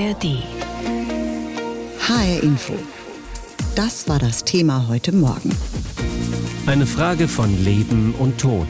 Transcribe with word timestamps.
ARD. 0.00 0.42
HR 1.98 2.42
Info. 2.42 2.72
Das 3.74 4.08
war 4.08 4.18
das 4.18 4.44
Thema 4.44 4.88
heute 4.88 5.12
Morgen. 5.12 5.54
Eine 6.66 6.86
Frage 6.86 7.28
von 7.28 7.62
Leben 7.62 8.14
und 8.18 8.40
Tod. 8.40 8.68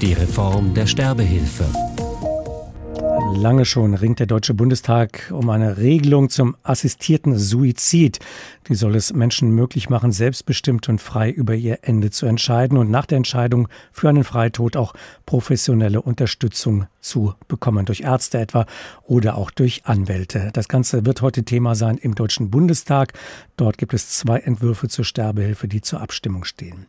Die 0.00 0.12
Reform 0.12 0.72
der 0.72 0.86
Sterbehilfe. 0.86 1.64
Lange 3.34 3.64
schon 3.64 3.94
ringt 3.94 4.18
der 4.18 4.26
Deutsche 4.26 4.54
Bundestag 4.54 5.32
um 5.32 5.50
eine 5.50 5.78
Regelung 5.78 6.28
zum 6.28 6.56
assistierten 6.62 7.38
Suizid. 7.38 8.18
Die 8.68 8.74
soll 8.74 8.94
es 8.96 9.12
Menschen 9.12 9.50
möglich 9.50 9.88
machen, 9.88 10.12
selbstbestimmt 10.12 10.88
und 10.88 11.00
frei 11.00 11.30
über 11.30 11.54
ihr 11.54 11.78
Ende 11.82 12.10
zu 12.10 12.26
entscheiden 12.26 12.76
und 12.76 12.90
nach 12.90 13.06
der 13.06 13.16
Entscheidung 13.16 13.68
für 13.92 14.08
einen 14.08 14.24
Freitod 14.24 14.76
auch 14.76 14.94
professionelle 15.26 16.02
Unterstützung 16.02 16.86
zu 17.00 17.34
bekommen, 17.48 17.86
durch 17.86 18.00
Ärzte 18.00 18.38
etwa 18.38 18.66
oder 19.02 19.36
auch 19.36 19.50
durch 19.50 19.86
Anwälte. 19.86 20.50
Das 20.52 20.68
Ganze 20.68 21.06
wird 21.06 21.22
heute 21.22 21.44
Thema 21.44 21.74
sein 21.74 21.98
im 21.98 22.14
Deutschen 22.14 22.50
Bundestag. 22.50 23.14
Dort 23.56 23.78
gibt 23.78 23.94
es 23.94 24.10
zwei 24.10 24.38
Entwürfe 24.38 24.88
zur 24.88 25.04
Sterbehilfe, 25.04 25.66
die 25.66 25.80
zur 25.80 26.00
Abstimmung 26.00 26.44
stehen. 26.44 26.86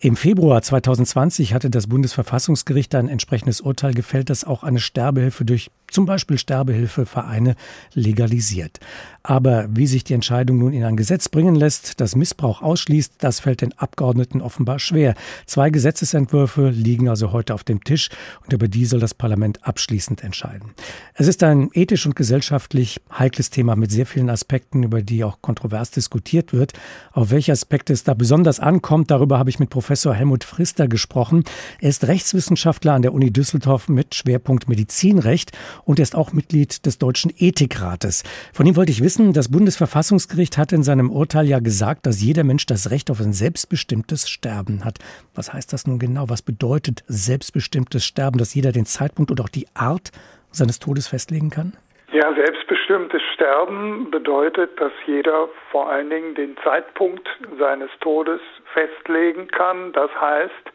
Im 0.00 0.14
Februar 0.14 0.62
2020 0.62 1.54
hatte 1.54 1.70
das 1.70 1.88
Bundesverfassungsgericht 1.88 2.94
ein 2.94 3.08
entsprechendes 3.08 3.60
Urteil 3.60 3.94
gefällt, 3.94 4.30
das 4.30 4.44
auch 4.44 4.62
eine 4.62 4.78
Sterbehilfe 4.78 5.44
durch 5.44 5.72
zum 5.90 6.06
Beispiel 6.06 6.38
Sterbehilfevereine 6.38 7.56
legalisiert. 7.94 8.78
Aber 9.22 9.66
wie 9.70 9.86
sich 9.86 10.04
die 10.04 10.14
Entscheidung 10.14 10.58
nun 10.58 10.72
in 10.72 10.84
ein 10.84 10.96
Gesetz 10.96 11.28
bringen 11.28 11.54
lässt, 11.54 12.00
das 12.00 12.14
Missbrauch 12.14 12.62
ausschließt, 12.62 13.14
das 13.18 13.40
fällt 13.40 13.62
den 13.62 13.76
Abgeordneten 13.78 14.40
offenbar 14.40 14.78
schwer. 14.78 15.14
Zwei 15.46 15.70
Gesetzesentwürfe 15.70 16.68
liegen 16.68 17.08
also 17.08 17.32
heute 17.32 17.54
auf 17.54 17.64
dem 17.64 17.82
Tisch 17.82 18.10
und 18.44 18.52
über 18.52 18.68
die 18.68 18.84
soll 18.84 19.00
das 19.00 19.14
Parlament 19.14 19.66
abschließend 19.66 20.22
entscheiden. 20.22 20.74
Es 21.14 21.26
ist 21.26 21.42
ein 21.42 21.70
ethisch 21.72 22.06
und 22.06 22.16
gesellschaftlich 22.16 23.00
heikles 23.10 23.50
Thema 23.50 23.74
mit 23.74 23.90
sehr 23.90 24.06
vielen 24.06 24.30
Aspekten, 24.30 24.82
über 24.82 25.02
die 25.02 25.24
auch 25.24 25.40
kontrovers 25.40 25.90
diskutiert 25.90 26.52
wird. 26.52 26.74
Auf 27.12 27.30
welche 27.30 27.52
Aspekte 27.52 27.94
es 27.94 28.04
da 28.04 28.12
besonders 28.14 28.60
ankommt, 28.60 29.10
darüber 29.10 29.38
habe 29.38 29.50
ich 29.50 29.58
mit 29.58 29.70
Professor 29.70 29.87
Helmut 29.88 30.44
Frister 30.44 30.88
gesprochen. 30.88 31.44
Er 31.80 31.90
ist 31.90 32.06
Rechtswissenschaftler 32.06 32.92
an 32.92 33.02
der 33.02 33.14
Uni 33.14 33.30
Düsseldorf 33.30 33.88
mit 33.88 34.14
Schwerpunkt 34.14 34.68
Medizinrecht 34.68 35.52
und 35.84 35.98
er 35.98 36.02
ist 36.02 36.14
auch 36.14 36.32
Mitglied 36.32 36.84
des 36.86 36.98
Deutschen 36.98 37.32
Ethikrates. 37.36 38.22
Von 38.52 38.66
ihm 38.66 38.76
wollte 38.76 38.92
ich 38.92 39.02
wissen, 39.02 39.32
das 39.32 39.48
Bundesverfassungsgericht 39.48 40.58
hat 40.58 40.72
in 40.72 40.82
seinem 40.82 41.10
Urteil 41.10 41.46
ja 41.46 41.58
gesagt, 41.58 42.06
dass 42.06 42.20
jeder 42.20 42.44
Mensch 42.44 42.66
das 42.66 42.90
Recht 42.90 43.10
auf 43.10 43.20
ein 43.20 43.32
selbstbestimmtes 43.32 44.28
Sterben 44.28 44.84
hat. 44.84 44.98
Was 45.34 45.52
heißt 45.52 45.72
das 45.72 45.86
nun 45.86 45.98
genau? 45.98 46.28
Was 46.28 46.42
bedeutet 46.42 47.04
selbstbestimmtes 47.08 48.04
Sterben, 48.04 48.38
dass 48.38 48.54
jeder 48.54 48.72
den 48.72 48.86
Zeitpunkt 48.86 49.30
und 49.30 49.40
auch 49.40 49.48
die 49.48 49.66
Art 49.74 50.12
seines 50.50 50.78
Todes 50.78 51.06
festlegen 51.08 51.50
kann? 51.50 51.72
Ja, 52.10 52.32
selbstbestimmtes 52.32 53.20
Sterben 53.34 54.10
bedeutet, 54.10 54.80
dass 54.80 54.92
jeder 55.04 55.46
vor 55.70 55.90
allen 55.90 56.08
Dingen 56.08 56.34
den 56.34 56.56
Zeitpunkt 56.64 57.28
seines 57.58 57.90
Todes 58.00 58.40
festlegen 58.72 59.48
kann. 59.48 59.92
Das 59.92 60.10
heißt, 60.18 60.72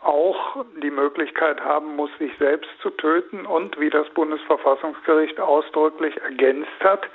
auch 0.00 0.64
die 0.82 0.90
Möglichkeit 0.90 1.60
haben 1.60 1.94
muss, 1.94 2.10
sich 2.18 2.36
selbst 2.38 2.68
zu 2.80 2.90
töten 2.90 3.46
und, 3.46 3.78
wie 3.78 3.90
das 3.90 4.08
Bundesverfassungsgericht 4.10 5.38
ausdrücklich 5.38 6.20
ergänzt 6.20 6.82
hat, 6.82 7.06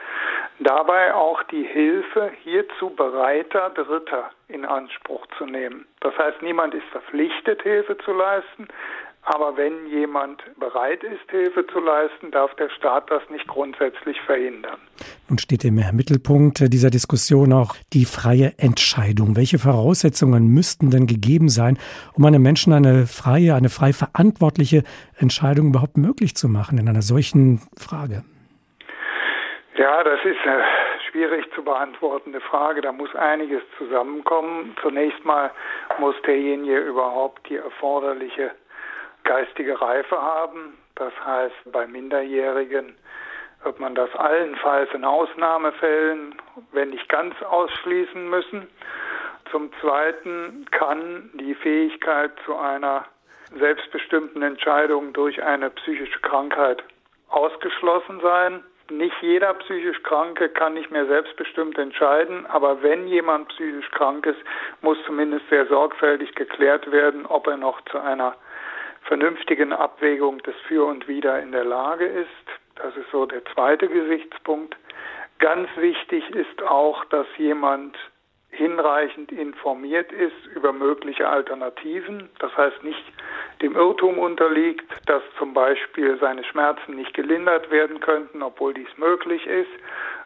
dabei 0.59 1.13
auch 1.13 1.43
die 1.43 1.63
Hilfe 1.63 2.31
hierzu 2.43 2.91
bereiter 2.91 3.71
Dritter 3.71 4.31
in 4.47 4.63
Anspruch 4.63 5.27
zu 5.37 5.45
nehmen. 5.45 5.85
Das 5.99 6.17
heißt, 6.17 6.41
niemand 6.41 6.73
ist 6.73 6.87
verpflichtet, 6.87 7.61
Hilfe 7.63 7.97
zu 7.97 8.13
leisten, 8.13 8.69
aber 9.29 9.57
wenn 9.57 9.87
jemand 9.87 10.41
bereit 10.57 11.03
ist, 11.03 11.29
Hilfe 11.29 11.67
zu 11.67 11.79
leisten, 11.81 12.31
darf 12.31 12.55
der 12.55 12.69
Staat 12.69 13.11
das 13.11 13.21
nicht 13.29 13.45
grundsätzlich 13.45 14.21
verhindern. 14.21 14.79
Nun 15.27 15.37
steht 15.37 15.65
im 15.65 15.75
Mittelpunkt 15.75 16.59
dieser 16.71 16.89
Diskussion 16.89 17.51
auch 17.51 17.75
die 17.91 18.05
freie 18.05 18.53
Entscheidung. 18.57 19.35
Welche 19.35 19.59
Voraussetzungen 19.59 20.47
müssten 20.47 20.91
denn 20.91 21.07
gegeben 21.07 21.49
sein, 21.49 21.77
um 22.13 22.23
einem 22.23 22.41
Menschen 22.41 22.71
eine 22.71 23.05
freie, 23.05 23.53
eine 23.55 23.67
frei 23.67 23.91
verantwortliche 23.91 24.83
Entscheidung 25.17 25.67
überhaupt 25.67 25.97
möglich 25.97 26.35
zu 26.35 26.47
machen 26.47 26.77
in 26.77 26.87
einer 26.87 27.01
solchen 27.01 27.59
Frage? 27.77 28.23
Ja, 29.75 30.05
das 30.05 30.21
ist 30.23 30.39
eine 30.45 30.63
schwierig 31.11 31.43
zu 31.53 31.63
beantwortende 31.63 32.39
Frage. 32.39 32.79
Da 32.79 32.93
muss 32.93 33.13
einiges 33.13 33.61
zusammenkommen. 33.77 34.73
Zunächst 34.81 35.25
mal 35.25 35.51
muss 35.99 36.15
derjenige 36.25 36.79
überhaupt 36.79 37.49
die 37.49 37.57
erforderliche 37.57 38.51
geistige 39.27 39.79
Reife 39.79 40.19
haben. 40.19 40.77
Das 40.95 41.13
heißt, 41.23 41.71
bei 41.71 41.85
Minderjährigen 41.85 42.95
wird 43.63 43.79
man 43.79 43.93
das 43.93 44.13
allenfalls 44.15 44.91
in 44.93 45.05
Ausnahmefällen, 45.05 46.35
wenn 46.71 46.89
nicht 46.89 47.07
ganz 47.09 47.35
ausschließen 47.43 48.29
müssen. 48.29 48.67
Zum 49.51 49.71
Zweiten 49.81 50.65
kann 50.71 51.29
die 51.33 51.55
Fähigkeit 51.55 52.31
zu 52.45 52.55
einer 52.55 53.05
selbstbestimmten 53.57 54.41
Entscheidung 54.41 55.13
durch 55.13 55.41
eine 55.43 55.69
psychische 55.69 56.19
Krankheit 56.19 56.83
ausgeschlossen 57.29 58.19
sein. 58.21 58.63
Nicht 58.89 59.15
jeder 59.21 59.53
psychisch 59.55 60.01
Kranke 60.03 60.49
kann 60.49 60.73
nicht 60.73 60.91
mehr 60.91 61.05
selbstbestimmt 61.07 61.77
entscheiden, 61.77 62.45
aber 62.45 62.81
wenn 62.81 63.07
jemand 63.07 63.49
psychisch 63.49 63.89
krank 63.91 64.25
ist, 64.25 64.39
muss 64.81 64.97
zumindest 65.05 65.47
sehr 65.49 65.65
sorgfältig 65.67 66.33
geklärt 66.35 66.89
werden, 66.91 67.25
ob 67.25 67.47
er 67.47 67.57
noch 67.57 67.81
zu 67.91 67.99
einer 67.99 68.35
vernünftigen 69.07 69.73
Abwägung 69.73 70.39
des 70.43 70.55
Für 70.67 70.85
und 70.85 71.07
Wider 71.07 71.41
in 71.41 71.51
der 71.51 71.63
Lage 71.63 72.05
ist. 72.05 72.27
Das 72.75 72.95
ist 72.95 73.09
so 73.11 73.25
der 73.25 73.43
zweite 73.45 73.87
Gesichtspunkt. 73.87 74.75
Ganz 75.39 75.69
wichtig 75.77 76.29
ist 76.31 76.61
auch, 76.63 77.05
dass 77.05 77.25
jemand 77.37 77.97
hinreichend 78.49 79.31
informiert 79.31 80.11
ist 80.11 80.45
über 80.55 80.73
mögliche 80.73 81.27
Alternativen. 81.27 82.29
Das 82.39 82.55
heißt 82.57 82.83
nicht 82.83 83.03
dem 83.61 83.75
Irrtum 83.75 84.17
unterliegt, 84.17 84.85
dass 85.05 85.23
zum 85.37 85.53
Beispiel 85.53 86.17
seine 86.19 86.43
Schmerzen 86.43 86.95
nicht 86.95 87.13
gelindert 87.13 87.71
werden 87.71 87.99
könnten, 87.99 88.41
obwohl 88.41 88.73
dies 88.73 88.97
möglich 88.97 89.45
ist. 89.47 89.69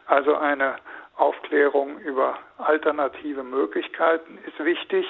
Also 0.06 0.36
eine 0.36 0.76
Aufklärung 1.16 1.98
über 2.00 2.38
alternative 2.58 3.42
Möglichkeiten 3.44 4.38
ist 4.46 4.64
wichtig. 4.64 5.06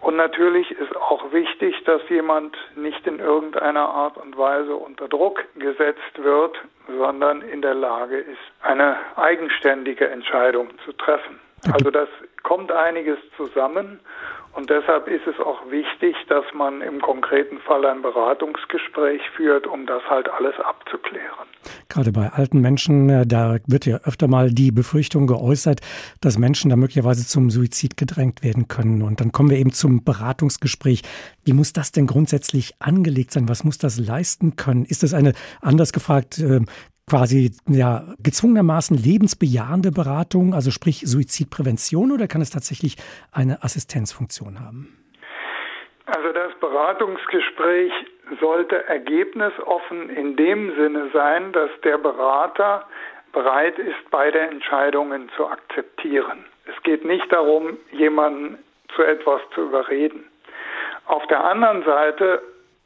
Und 0.00 0.16
natürlich 0.16 0.70
ist 0.70 0.94
auch 0.96 1.32
wichtig, 1.32 1.82
dass 1.84 2.00
jemand 2.08 2.56
nicht 2.76 3.06
in 3.06 3.18
irgendeiner 3.18 3.88
Art 3.88 4.16
und 4.16 4.36
Weise 4.36 4.76
unter 4.76 5.08
Druck 5.08 5.44
gesetzt 5.56 6.22
wird, 6.22 6.56
sondern 6.86 7.42
in 7.42 7.62
der 7.62 7.74
Lage 7.74 8.18
ist, 8.18 8.38
eine 8.62 8.96
eigenständige 9.16 10.08
Entscheidung 10.08 10.68
zu 10.84 10.92
treffen. 10.92 11.40
Also 11.72 11.90
das 11.90 12.08
kommt 12.46 12.70
einiges 12.70 13.18
zusammen 13.36 13.98
und 14.56 14.70
deshalb 14.70 15.06
ist 15.08 15.26
es 15.26 15.38
auch 15.38 15.68
wichtig, 15.68 16.14
dass 16.28 16.44
man 16.54 16.80
im 16.80 17.02
konkreten 17.02 17.58
Fall 17.58 17.84
ein 17.84 18.02
Beratungsgespräch 18.02 19.20
führt, 19.36 19.66
um 19.66 19.84
das 19.84 20.02
halt 20.08 20.30
alles 20.30 20.54
abzuklären. 20.60 21.48
Gerade 21.88 22.12
bei 22.12 22.30
alten 22.30 22.60
Menschen, 22.60 23.10
äh, 23.10 23.26
da 23.26 23.56
wird 23.66 23.84
ja 23.84 23.98
öfter 24.04 24.28
mal 24.28 24.50
die 24.50 24.70
Befürchtung 24.70 25.26
geäußert, 25.26 25.80
dass 26.20 26.38
Menschen 26.38 26.70
da 26.70 26.76
möglicherweise 26.76 27.26
zum 27.26 27.50
Suizid 27.50 27.96
gedrängt 27.96 28.44
werden 28.44 28.68
können. 28.68 29.02
Und 29.02 29.20
dann 29.20 29.32
kommen 29.32 29.50
wir 29.50 29.58
eben 29.58 29.72
zum 29.72 30.04
Beratungsgespräch. 30.04 31.02
Wie 31.44 31.52
muss 31.52 31.72
das 31.72 31.90
denn 31.90 32.06
grundsätzlich 32.06 32.76
angelegt 32.78 33.32
sein? 33.32 33.48
Was 33.48 33.64
muss 33.64 33.76
das 33.76 33.98
leisten 33.98 34.54
können? 34.54 34.84
Ist 34.84 35.02
es 35.02 35.12
eine, 35.12 35.34
anders 35.60 35.92
gefragt, 35.92 36.38
äh, 36.38 36.60
quasi 37.08 37.52
ja 37.68 38.02
gezwungenermaßen 38.18 38.96
lebensbejahende 38.96 39.92
Beratung, 39.92 40.54
also 40.54 40.70
sprich 40.70 41.02
Suizidprävention, 41.06 42.10
oder 42.10 42.26
kann 42.26 42.40
es 42.40 42.50
tatsächlich 42.50 42.96
eine 43.32 43.62
Assistenzfunktion 43.62 44.60
haben? 44.60 44.98
Also 46.06 46.32
das 46.32 46.52
Beratungsgespräch 46.60 47.92
sollte 48.40 48.84
ergebnisoffen 48.86 50.10
in 50.10 50.36
dem 50.36 50.74
Sinne 50.76 51.10
sein, 51.12 51.52
dass 51.52 51.70
der 51.84 51.98
Berater 51.98 52.84
bereit 53.32 53.78
ist, 53.78 54.10
beide 54.10 54.40
Entscheidungen 54.40 55.28
zu 55.36 55.46
akzeptieren. 55.46 56.44
Es 56.64 56.82
geht 56.82 57.04
nicht 57.04 57.30
darum, 57.32 57.76
jemanden 57.92 58.58
zu 58.94 59.02
etwas 59.02 59.40
zu 59.54 59.62
überreden. 59.62 60.24
Auf 61.06 61.26
der 61.28 61.44
anderen 61.44 61.84
Seite 61.84 62.42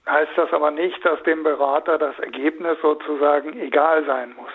heißt 0.09 0.33
das 0.37 0.53
aber 0.53 0.71
nicht, 0.71 1.05
dass 1.05 1.23
dem 1.25 1.43
Berater 1.43 1.99
das 1.99 2.19
Ergebnis 2.19 2.79
sozusagen 2.83 3.59
egal 3.61 4.05
sein 4.05 4.35
muss. 4.37 4.53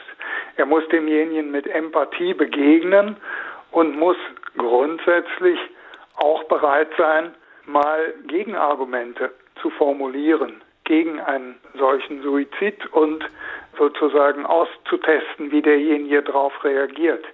Er 0.58 0.66
muss 0.66 0.88
demjenigen 0.90 1.52
mit 1.52 1.68
Empathie 1.68 2.34
begegnen 2.34 3.18
und 3.72 3.98
muss 3.98 4.18
grundsätzlich 4.58 5.60
auch 6.18 6.44
bereit 6.46 6.90
sein, 6.98 7.34
mal 7.66 8.14
Gegenargumente 8.28 9.32
zu 9.62 9.70
formulieren 9.72 10.62
gegen 10.86 11.20
einen 11.20 11.60
solchen 11.78 12.22
Suizid 12.22 12.86
und 12.94 13.28
sozusagen 13.78 14.46
auszutesten, 14.46 15.52
wie 15.52 15.62
derjenige 15.62 16.22
darauf 16.22 16.64
reagiert. 16.64 17.26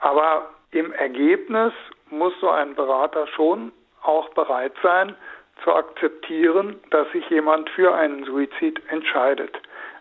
Aber 0.00 0.50
im 0.70 0.92
Ergebnis 0.92 1.72
muss 2.10 2.34
so 2.40 2.50
ein 2.50 2.74
Berater 2.74 3.26
schon 3.28 3.72
auch 4.02 4.28
bereit 4.30 4.74
sein, 4.82 5.16
zu 5.62 5.72
akzeptieren, 5.72 6.76
dass 6.90 7.10
sich 7.12 7.28
jemand 7.30 7.70
für 7.70 7.94
einen 7.94 8.24
Suizid 8.24 8.80
entscheidet. 8.88 9.56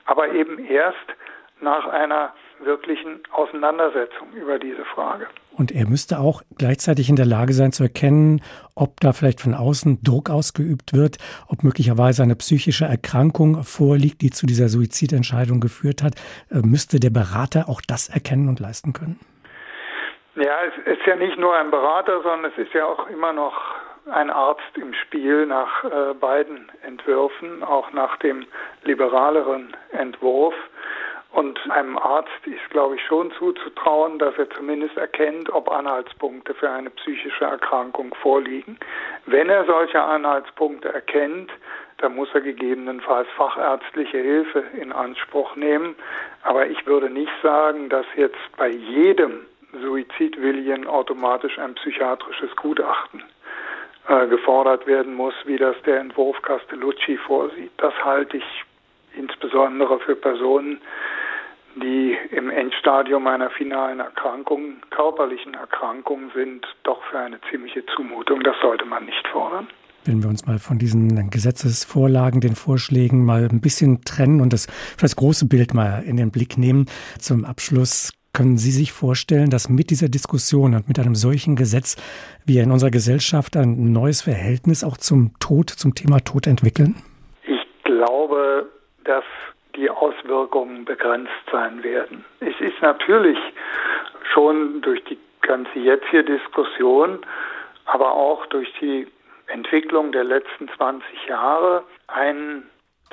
Aber 0.06 0.30
eben 0.34 0.60
erst 0.66 0.98
nach 1.62 1.88
einer 1.88 2.34
wirklichen 2.60 3.22
Auseinandersetzung 3.32 4.32
über 4.34 4.60
diese 4.60 4.86
Frage. 4.86 5.28
Und 5.58 5.72
er 5.72 5.88
müsste 5.88 6.20
auch 6.20 6.42
gleichzeitig 6.58 7.10
in 7.10 7.16
der 7.16 7.26
Lage 7.26 7.54
sein 7.54 7.72
zu 7.72 7.84
erkennen, 7.84 8.42
ob 8.76 9.00
da 9.02 9.14
vielleicht 9.14 9.40
von 9.40 9.54
außen 9.54 10.00
Druck 10.04 10.30
ausgeübt 10.30 10.94
wird, 10.94 11.18
ob 11.48 11.64
möglicherweise 11.64 12.24
eine 12.24 12.36
psychische 12.36 12.86
Erkrankung 12.86 13.64
vorliegt, 13.64 14.22
die 14.22 14.32
zu 14.32 14.48
dieser 14.48 14.68
Suizidentscheidung 14.68 15.60
geführt 15.60 16.02
hat. 16.02 16.16
Äh, 16.50 16.66
müsste 16.66 17.00
der 17.00 17.12
Berater 17.12 17.70
auch 17.70 17.82
das 17.88 18.10
erkennen 18.10 18.50
und 18.50 18.60
leisten 18.60 18.94
können? 18.94 19.20
Ja, 20.36 20.64
es 20.66 20.98
ist 20.98 21.06
ja 21.06 21.16
nicht 21.16 21.38
nur 21.38 21.56
ein 21.56 21.70
Berater, 21.70 22.22
sondern 22.24 22.52
es 22.52 22.58
ist 22.58 22.74
ja 22.74 22.86
auch 22.86 23.08
immer 23.08 23.34
noch 23.34 23.54
ein 24.12 24.30
Arzt 24.30 24.78
im 24.78 24.94
Spiel 24.94 25.46
nach 25.46 25.84
äh, 25.84 26.14
beiden 26.14 26.70
Entwürfen, 26.82 27.64
auch 27.64 27.92
nach 27.94 28.18
dem 28.18 28.46
liberaleren 28.84 29.76
Entwurf. 29.92 30.56
Und 31.32 31.60
einem 31.72 31.98
Arzt 31.98 32.30
ist, 32.46 32.70
glaube 32.70 32.96
ich, 32.96 33.02
schon 33.06 33.32
zuzutrauen, 33.40 34.20
dass 34.20 34.38
er 34.38 34.50
zumindest 34.52 34.98
erkennt, 34.98 35.50
ob 35.52 35.72
Anhaltspunkte 35.72 36.54
für 36.54 36.70
eine 36.70 36.92
psychische 36.92 37.46
Erkrankung 37.46 38.14
vorliegen. 38.22 38.78
Wenn 39.26 39.50
er 39.50 39.66
solche 39.66 40.00
Anhaltspunkte 40.00 40.94
erkennt, 40.94 41.52
dann 41.98 42.16
muss 42.16 42.30
er 42.36 42.42
gegebenenfalls 42.42 43.28
fachärztliche 43.36 44.20
Hilfe 44.20 44.64
in 44.80 44.92
Anspruch 44.92 45.56
nehmen. 45.56 45.96
Aber 46.44 46.68
ich 46.68 46.86
würde 46.86 47.10
nicht 47.10 47.34
sagen, 47.42 47.90
dass 47.90 48.06
jetzt 48.16 48.38
bei 48.58 48.68
jedem 48.68 49.46
Suizidwilligen 49.82 50.86
automatisch 50.86 51.58
ein 51.58 51.74
psychiatrisches 51.74 52.56
Gutachten 52.58 53.24
äh, 54.08 54.28
gefordert 54.28 54.86
werden 54.88 55.14
muss, 55.14 55.34
wie 55.46 55.58
das 55.58 55.76
der 55.86 56.00
Entwurf 56.00 56.42
Castellucci 56.42 57.18
vorsieht. 57.18 57.72
Das 57.78 57.94
halte 58.04 58.38
ich 58.38 58.44
insbesondere 59.16 60.00
für 60.00 60.16
Personen, 60.16 60.82
die 61.76 62.18
im 62.32 62.50
Endstadium 62.50 63.26
einer 63.28 63.50
finalen 63.50 64.00
Erkrankung, 64.00 64.76
körperlichen 64.90 65.54
Erkrankung 65.54 66.32
sind, 66.36 66.66
doch 66.84 67.02
für 67.06 67.20
eine 67.20 67.40
ziemliche 67.50 67.86
Zumutung. 67.96 68.42
Das 68.42 68.56
sollte 68.62 68.86
man 68.86 69.06
nicht 69.06 69.28
fordern. 69.30 69.68
Wenn 70.06 70.22
wir 70.22 70.30
uns 70.30 70.46
mal 70.46 70.60
von 70.60 70.78
diesen 70.78 71.30
Gesetzesvorlagen, 71.30 72.42
den 72.42 72.56
Vorschlägen 72.56 73.24
mal 73.24 73.48
ein 73.50 73.62
bisschen 73.62 74.02
trennen 74.04 74.42
und 74.42 74.52
das, 74.52 74.68
das 75.00 75.16
große 75.16 75.48
Bild 75.48 75.74
mal 75.74 76.04
in 76.06 76.18
den 76.18 76.30
Blick 76.30 76.58
nehmen, 76.58 76.88
zum 77.20 77.46
Abschluss 77.46 78.12
können 78.34 78.58
Sie 78.58 78.72
sich 78.72 78.92
vorstellen, 78.92 79.52
dass 79.52 79.70
mit 79.70 79.92
dieser 79.92 80.10
Diskussion 80.10 80.74
und 80.74 80.88
mit 80.88 81.00
einem 81.00 81.16
solchen 81.16 81.56
Gesetz 81.56 81.96
wir 82.46 82.64
in 82.64 82.72
unserer 82.72 82.90
Gesellschaft 82.90 83.56
ein 83.56 83.94
neues 83.94 84.24
Verhältnis 84.24 84.84
auch 84.84 84.98
zum 84.98 85.34
Tod, 85.40 85.70
zum 85.70 85.94
Thema 85.94 86.20
Tod 86.20 86.48
entwickeln? 86.48 86.96
Ich 87.44 87.84
glaube, 87.84 88.68
dass 89.06 89.24
die 89.76 89.90
Auswirkungen 89.90 90.84
begrenzt 90.86 91.32
sein 91.52 91.84
werden. 91.84 92.26
Es 92.40 92.60
ist 92.60 92.82
natürlich 92.82 93.38
schon 94.34 94.82
durch 94.82 95.04
die 95.06 95.18
ganze 95.42 95.78
jetzige 95.80 96.24
Diskussion, 96.24 97.20
aber 97.86 98.14
auch 98.14 98.46
durch 98.48 98.72
die 98.82 99.08
Entwicklung 99.48 100.12
der 100.12 100.24
letzten 100.24 100.70
20 100.76 101.06
Jahre 101.28 101.84
ein 102.08 102.64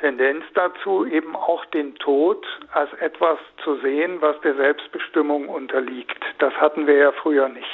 Tendenz 0.00 0.44
dazu, 0.54 1.06
eben 1.06 1.36
auch 1.36 1.64
den 1.66 1.94
Tod 1.96 2.46
als 2.72 2.92
etwas 2.94 3.38
zu 3.62 3.76
sehen, 3.80 4.20
was 4.20 4.40
der 4.40 4.54
Selbstbestimmung 4.54 5.48
unterliegt. 5.48 6.24
Das 6.38 6.54
hatten 6.54 6.86
wir 6.86 6.96
ja 6.96 7.12
früher 7.12 7.48
nicht. 7.48 7.66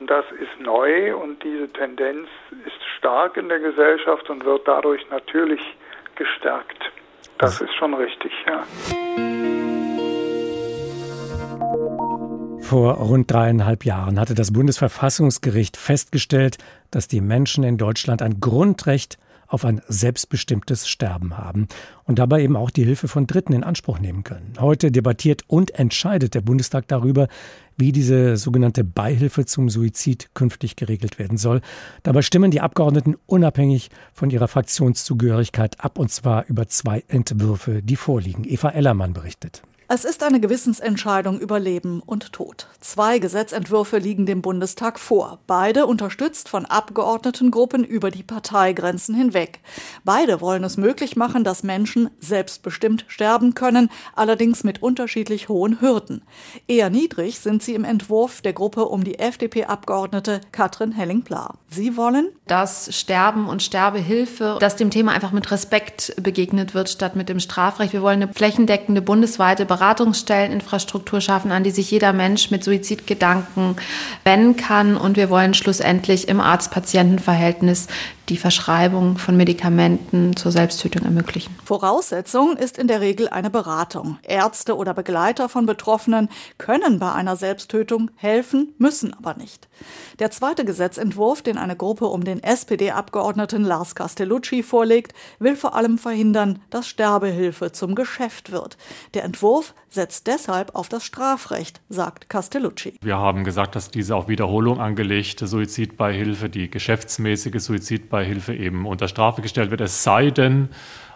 Und 0.00 0.10
das 0.10 0.24
ist 0.32 0.60
neu 0.60 1.16
und 1.16 1.42
diese 1.42 1.72
Tendenz 1.72 2.28
ist 2.66 2.84
stark 2.98 3.36
in 3.36 3.48
der 3.48 3.60
Gesellschaft 3.60 4.28
und 4.30 4.44
wird 4.44 4.66
dadurch 4.66 5.08
natürlich 5.10 5.60
gestärkt. 6.14 6.90
Das 7.38 7.60
ist 7.60 7.74
schon 7.74 7.94
richtig, 7.94 8.32
ja. 8.46 8.64
Vor 12.60 12.94
rund 12.94 13.32
dreieinhalb 13.32 13.84
Jahren 13.84 14.20
hatte 14.20 14.34
das 14.34 14.52
Bundesverfassungsgericht 14.52 15.76
festgestellt, 15.76 16.58
dass 16.90 17.08
die 17.08 17.20
Menschen 17.20 17.64
in 17.64 17.78
Deutschland 17.78 18.20
ein 18.20 18.40
Grundrecht 18.40 19.18
auf 19.48 19.64
ein 19.64 19.80
selbstbestimmtes 19.88 20.88
Sterben 20.88 21.36
haben 21.36 21.66
und 22.04 22.18
dabei 22.18 22.42
eben 22.42 22.56
auch 22.56 22.70
die 22.70 22.84
Hilfe 22.84 23.08
von 23.08 23.26
Dritten 23.26 23.54
in 23.54 23.64
Anspruch 23.64 23.98
nehmen 23.98 24.22
können. 24.22 24.52
Heute 24.60 24.92
debattiert 24.92 25.42
und 25.46 25.72
entscheidet 25.72 26.34
der 26.34 26.42
Bundestag 26.42 26.86
darüber, 26.86 27.28
wie 27.76 27.92
diese 27.92 28.36
sogenannte 28.36 28.84
Beihilfe 28.84 29.46
zum 29.46 29.70
Suizid 29.70 30.30
künftig 30.34 30.76
geregelt 30.76 31.18
werden 31.18 31.38
soll. 31.38 31.60
Dabei 32.02 32.22
stimmen 32.22 32.50
die 32.50 32.60
Abgeordneten 32.60 33.16
unabhängig 33.26 33.90
von 34.12 34.30
ihrer 34.30 34.48
Fraktionszugehörigkeit 34.48 35.82
ab, 35.82 35.98
und 35.98 36.10
zwar 36.10 36.46
über 36.46 36.66
zwei 36.68 37.04
Entwürfe, 37.08 37.82
die 37.82 37.96
vorliegen. 37.96 38.44
Eva 38.44 38.70
Ellermann 38.70 39.12
berichtet. 39.14 39.62
Es 39.90 40.04
ist 40.04 40.22
eine 40.22 40.38
Gewissensentscheidung 40.38 41.40
über 41.40 41.58
Leben 41.58 42.02
und 42.04 42.34
Tod. 42.34 42.66
Zwei 42.78 43.18
Gesetzentwürfe 43.18 43.96
liegen 43.96 44.26
dem 44.26 44.42
Bundestag 44.42 44.98
vor, 45.00 45.38
beide 45.46 45.86
unterstützt 45.86 46.50
von 46.50 46.66
Abgeordnetengruppen 46.66 47.84
über 47.84 48.10
die 48.10 48.22
Parteigrenzen 48.22 49.14
hinweg. 49.14 49.60
Beide 50.04 50.42
wollen 50.42 50.62
es 50.62 50.76
möglich 50.76 51.16
machen, 51.16 51.42
dass 51.42 51.62
Menschen 51.62 52.10
selbstbestimmt 52.20 53.06
sterben 53.08 53.54
können, 53.54 53.88
allerdings 54.14 54.62
mit 54.62 54.82
unterschiedlich 54.82 55.48
hohen 55.48 55.80
Hürden. 55.80 56.20
Eher 56.66 56.90
niedrig 56.90 57.40
sind 57.40 57.62
sie 57.62 57.74
im 57.74 57.84
Entwurf 57.84 58.42
der 58.42 58.52
Gruppe 58.52 58.84
um 58.84 59.04
die 59.04 59.18
FDP-Abgeordnete 59.18 60.42
Katrin 60.52 60.92
Helling-Pla. 60.92 61.54
Sie 61.70 61.96
wollen, 61.96 62.28
dass 62.46 62.94
Sterben 62.94 63.48
und 63.48 63.62
Sterbehilfe, 63.62 64.58
dass 64.60 64.76
dem 64.76 64.90
Thema 64.90 65.12
einfach 65.12 65.32
mit 65.32 65.50
Respekt 65.50 66.14
begegnet 66.22 66.74
wird, 66.74 66.90
statt 66.90 67.16
mit 67.16 67.30
dem 67.30 67.40
Strafrecht. 67.40 67.94
Wir 67.94 68.02
wollen 68.02 68.22
eine 68.22 68.34
flächendeckende 68.34 69.00
bundesweite 69.00 69.64
Beratungsstelleninfrastruktur 69.78 71.20
schaffen, 71.20 71.52
an 71.52 71.62
die 71.62 71.70
sich 71.70 71.90
jeder 71.90 72.12
Mensch 72.12 72.50
mit 72.50 72.64
Suizidgedanken 72.64 73.76
wenden 74.24 74.56
kann. 74.56 74.96
Und 74.96 75.16
wir 75.16 75.30
wollen 75.30 75.54
schlussendlich 75.54 76.28
im 76.28 76.40
Arzt-Patienten-Verhältnis 76.40 77.86
die 78.28 78.36
Verschreibung 78.36 79.16
von 79.16 79.36
Medikamenten 79.36 80.36
zur 80.36 80.52
Selbsttötung 80.52 81.04
ermöglichen. 81.04 81.54
Voraussetzung 81.64 82.56
ist 82.56 82.78
in 82.78 82.86
der 82.86 83.00
Regel 83.00 83.28
eine 83.28 83.50
Beratung. 83.50 84.18
Ärzte 84.22 84.76
oder 84.76 84.92
Begleiter 84.92 85.48
von 85.48 85.66
Betroffenen 85.66 86.28
können 86.58 86.98
bei 86.98 87.12
einer 87.12 87.36
Selbsttötung 87.36 88.10
helfen, 88.16 88.74
müssen 88.78 89.14
aber 89.14 89.34
nicht. 89.34 89.68
Der 90.18 90.30
zweite 90.30 90.64
Gesetzentwurf, 90.64 91.42
den 91.42 91.56
eine 91.56 91.76
Gruppe 91.76 92.06
um 92.06 92.24
den 92.24 92.42
SPD-Abgeordneten 92.42 93.64
Lars 93.64 93.94
Castellucci 93.94 94.62
vorlegt, 94.62 95.14
will 95.38 95.56
vor 95.56 95.74
allem 95.74 95.96
verhindern, 95.96 96.60
dass 96.70 96.86
Sterbehilfe 96.88 97.72
zum 97.72 97.94
Geschäft 97.94 98.52
wird. 98.52 98.76
Der 99.14 99.24
Entwurf 99.24 99.74
setzt 99.88 100.26
deshalb 100.26 100.74
auf 100.74 100.88
das 100.88 101.04
Strafrecht, 101.04 101.80
sagt 101.88 102.28
Castellucci. 102.28 102.94
Wir 103.00 103.16
haben 103.16 103.44
gesagt, 103.44 103.74
dass 103.74 103.90
diese 103.90 104.16
auf 104.16 104.28
Wiederholung 104.28 104.80
angelegte 104.80 105.46
Suizidbeihilfe, 105.46 106.48
die 106.50 106.70
geschäftsmäßige 106.70 107.62
Suizidbeihilfe, 107.62 108.17
Hilfe 108.24 108.54
eben 108.54 108.86
unter 108.86 109.08
Strafe 109.08 109.42
gestellt 109.42 109.70
wird, 109.70 109.80
es 109.80 110.02
sei 110.02 110.30
denn, 110.30 110.68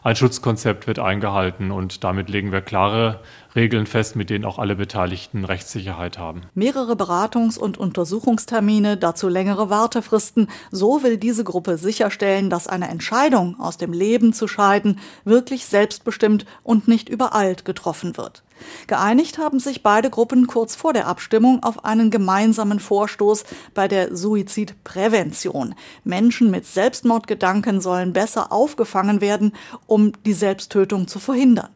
ein 0.04 0.16
Schutzkonzept 0.16 0.88
wird 0.88 0.98
eingehalten 0.98 1.70
und 1.70 2.02
damit 2.02 2.28
legen 2.28 2.50
wir 2.50 2.60
klare 2.60 3.20
Regeln 3.54 3.86
fest, 3.86 4.16
mit 4.16 4.30
denen 4.30 4.44
auch 4.44 4.58
alle 4.58 4.76
Beteiligten 4.76 5.44
Rechtssicherheit 5.44 6.18
haben. 6.18 6.42
Mehrere 6.54 6.94
Beratungs- 6.94 7.58
und 7.58 7.78
Untersuchungstermine, 7.78 8.96
dazu 8.96 9.28
längere 9.28 9.68
Wartefristen. 9.68 10.48
So 10.70 11.02
will 11.02 11.18
diese 11.18 11.44
Gruppe 11.44 11.76
sicherstellen, 11.76 12.48
dass 12.48 12.66
eine 12.66 12.88
Entscheidung, 12.88 13.60
aus 13.60 13.76
dem 13.76 13.92
Leben 13.92 14.32
zu 14.32 14.48
scheiden, 14.48 14.98
wirklich 15.24 15.66
selbstbestimmt 15.66 16.46
und 16.62 16.88
nicht 16.88 17.08
übereilt 17.08 17.64
getroffen 17.64 18.16
wird. 18.16 18.42
Geeinigt 18.86 19.38
haben 19.38 19.58
sich 19.58 19.82
beide 19.82 20.08
Gruppen 20.08 20.46
kurz 20.46 20.76
vor 20.76 20.92
der 20.92 21.06
Abstimmung 21.06 21.62
auf 21.62 21.84
einen 21.84 22.10
gemeinsamen 22.10 22.80
Vorstoß 22.80 23.44
bei 23.74 23.88
der 23.88 24.16
Suizidprävention. 24.16 25.74
Menschen 26.04 26.50
mit 26.50 26.66
Selbstmordgedanken 26.66 27.80
sollen 27.80 28.12
besser 28.12 28.52
aufgefangen 28.52 29.20
werden, 29.20 29.52
um 29.86 30.12
die 30.24 30.32
Selbsttötung 30.32 31.08
zu 31.08 31.18
verhindern. 31.18 31.68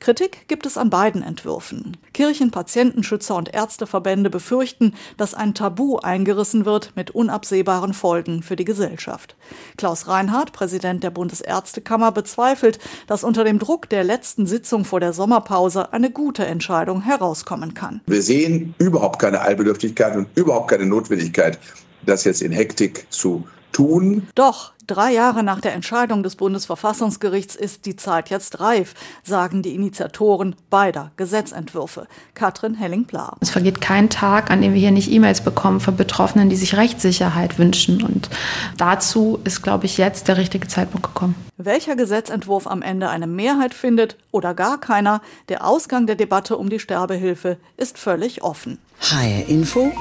Kritik 0.00 0.48
gibt 0.48 0.64
es 0.64 0.78
an 0.78 0.88
beiden 0.88 1.22
Entwürfen. 1.22 1.98
Kirchen, 2.14 2.50
Patientenschützer 2.50 3.36
und 3.36 3.52
Ärzteverbände 3.52 4.30
befürchten, 4.30 4.94
dass 5.18 5.34
ein 5.34 5.52
Tabu 5.52 5.98
eingerissen 5.98 6.64
wird 6.64 6.92
mit 6.96 7.10
unabsehbaren 7.10 7.92
Folgen 7.92 8.42
für 8.42 8.56
die 8.56 8.64
Gesellschaft. 8.64 9.36
Klaus 9.76 10.08
Reinhardt, 10.08 10.52
Präsident 10.52 11.04
der 11.04 11.10
Bundesärztekammer, 11.10 12.12
bezweifelt, 12.12 12.78
dass 13.06 13.24
unter 13.24 13.44
dem 13.44 13.58
Druck 13.58 13.90
der 13.90 14.02
letzten 14.02 14.46
Sitzung 14.46 14.86
vor 14.86 15.00
der 15.00 15.12
Sommerpause 15.12 15.92
eine 15.92 16.10
gute 16.10 16.46
Entscheidung 16.46 17.02
herauskommen 17.02 17.74
kann. 17.74 18.00
Wir 18.06 18.22
sehen 18.22 18.74
überhaupt 18.78 19.18
keine 19.18 19.42
Allbedürftigkeit 19.42 20.16
und 20.16 20.28
überhaupt 20.34 20.70
keine 20.70 20.86
Notwendigkeit, 20.86 21.58
das 22.06 22.24
jetzt 22.24 22.40
in 22.40 22.52
Hektik 22.52 23.06
zu 23.10 23.44
tun. 23.72 24.28
Doch, 24.34 24.72
drei 24.86 25.12
Jahre 25.12 25.42
nach 25.42 25.60
der 25.60 25.74
Entscheidung 25.74 26.22
des 26.22 26.36
Bundesverfassungsgerichts 26.36 27.56
ist 27.56 27.86
die 27.86 27.96
Zeit 27.96 28.30
jetzt 28.30 28.60
reif, 28.60 28.94
sagen 29.22 29.62
die 29.62 29.74
Initiatoren 29.74 30.56
beider 30.68 31.12
Gesetzentwürfe. 31.16 32.06
Katrin 32.34 32.74
Helling-Pla. 32.74 33.36
Es 33.40 33.50
vergeht 33.50 33.80
kein 33.80 34.10
Tag, 34.10 34.50
an 34.50 34.62
dem 34.62 34.74
wir 34.74 34.80
hier 34.80 34.90
nicht 34.90 35.10
E-Mails 35.10 35.42
bekommen 35.42 35.80
von 35.80 35.96
Betroffenen, 35.96 36.48
die 36.48 36.56
sich 36.56 36.76
Rechtssicherheit 36.76 37.58
wünschen. 37.58 38.02
Und 38.02 38.30
dazu 38.76 39.38
ist, 39.44 39.62
glaube 39.62 39.86
ich, 39.86 39.98
jetzt 39.98 40.28
der 40.28 40.36
richtige 40.36 40.68
Zeitpunkt 40.68 41.06
gekommen. 41.06 41.34
Welcher 41.56 41.94
Gesetzentwurf 41.94 42.66
am 42.66 42.82
Ende 42.82 43.10
eine 43.10 43.26
Mehrheit 43.26 43.74
findet 43.74 44.16
oder 44.30 44.54
gar 44.54 44.80
keiner, 44.80 45.20
der 45.48 45.66
Ausgang 45.66 46.06
der 46.06 46.16
Debatte 46.16 46.56
um 46.56 46.70
die 46.70 46.80
Sterbehilfe 46.80 47.58
ist 47.76 47.98
völlig 47.98 48.42
offen. 48.42 48.78
HR 49.00 49.48
Info. 49.48 49.92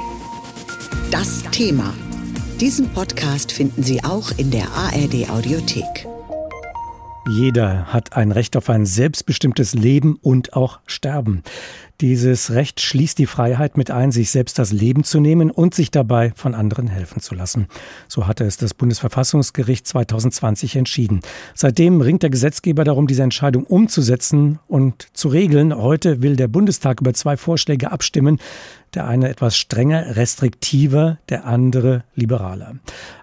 Das 1.11 1.43
Thema. 1.51 1.93
Diesen 2.61 2.89
Podcast 2.89 3.53
finden 3.53 3.83
Sie 3.83 4.03
auch 4.03 4.31
in 4.35 4.51
der 4.51 4.69
ARD 4.73 5.29
Audiothek. 5.29 6.05
Jeder 7.29 7.85
hat 7.85 8.17
ein 8.17 8.33
Recht 8.33 8.57
auf 8.57 8.69
ein 8.69 8.85
selbstbestimmtes 8.85 9.75
Leben 9.75 10.19
und 10.21 10.51
auch 10.51 10.81
Sterben. 10.85 11.41
Dieses 12.01 12.51
Recht 12.51 12.79
schließt 12.79 13.17
die 13.17 13.25
Freiheit 13.25 13.75
mit 13.75 13.91
ein, 13.91 14.13
sich 14.13 14.31
selbst 14.31 14.57
das 14.57 14.71
Leben 14.71 15.03
zu 15.03 15.19
nehmen 15.19 15.51
und 15.51 15.75
sich 15.75 15.91
dabei 15.91 16.31
von 16.33 16.55
anderen 16.55 16.87
helfen 16.87 17.19
zu 17.19 17.35
lassen. 17.35 17.67
So 18.07 18.25
hatte 18.25 18.45
es 18.45 18.55
das 18.55 18.73
Bundesverfassungsgericht 18.73 19.85
2020 19.85 20.77
entschieden. 20.77 21.19
Seitdem 21.55 21.99
ringt 21.99 22.23
der 22.23 22.29
Gesetzgeber 22.29 22.85
darum, 22.85 23.05
diese 23.05 23.23
Entscheidung 23.23 23.65
umzusetzen 23.65 24.59
und 24.69 25.07
zu 25.11 25.27
regeln. 25.27 25.75
Heute 25.75 26.21
will 26.21 26.37
der 26.37 26.47
Bundestag 26.47 27.01
über 27.01 27.13
zwei 27.13 27.35
Vorschläge 27.35 27.91
abstimmen. 27.91 28.39
Der 28.93 29.05
eine 29.05 29.29
etwas 29.29 29.55
strenger, 29.55 30.15
restriktiver, 30.15 31.19
der 31.29 31.45
andere 31.45 32.05
liberaler. 32.15 32.75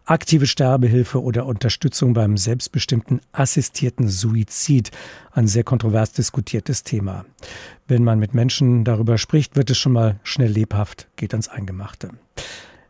Aktive 0.04 0.47
Sterbehilfe 0.47 1.21
oder 1.21 1.47
Unterstützung 1.47 2.14
beim 2.14 2.37
selbstbestimmten 2.37 3.21
assistierten 3.33 4.09
Suizid. 4.09 4.92
Ein 5.33 5.49
sehr 5.49 5.64
kontrovers 5.64 6.12
diskutiertes 6.12 6.85
Thema. 6.85 7.25
Wenn 7.88 8.02
man 8.02 8.18
mit 8.18 8.34
Menschen 8.34 8.82
darüber 8.84 9.16
spricht, 9.16 9.54
wird 9.54 9.70
es 9.70 9.78
schon 9.78 9.92
mal 9.92 10.18
schnell 10.24 10.50
lebhaft, 10.50 11.06
geht 11.16 11.32
ans 11.32 11.48
Eingemachte. 11.48 12.10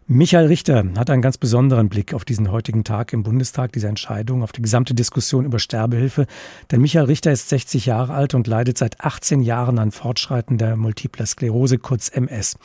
Michael 0.09 0.47
Richter 0.47 0.85
hat 0.97 1.11
einen 1.11 1.21
ganz 1.21 1.37
besonderen 1.37 1.89
Blick 1.89 2.15
auf 2.15 2.25
diesen 2.25 2.53
heutigen 2.53 2.85
Tag 2.85 3.13
im 3.13 3.25
Bundestag, 3.25 3.73
diese 3.73 3.89
Entscheidung, 3.89 4.45
auf 4.45 4.53
die 4.53 4.63
gesamte 4.63 4.95
Diskussion 4.95 5.45
über 5.45 5.59
Sterbehilfe. 5.59 6.27
Denn 6.71 6.81
Michael 6.81 7.07
Richter 7.07 7.33
ist 7.33 7.49
60 7.49 7.87
Jahre 7.87 8.15
alt 8.15 8.33
und 8.33 8.47
leidet 8.47 8.79
seit 8.79 9.01
18 9.01 9.43
Jahren 9.43 9.81
an 9.81 9.91
fortschreitender 9.91 10.77
multipler 10.77 11.27
Sklerose, 11.27 11.79
kurz 11.79 12.09
MS. 12.09 12.57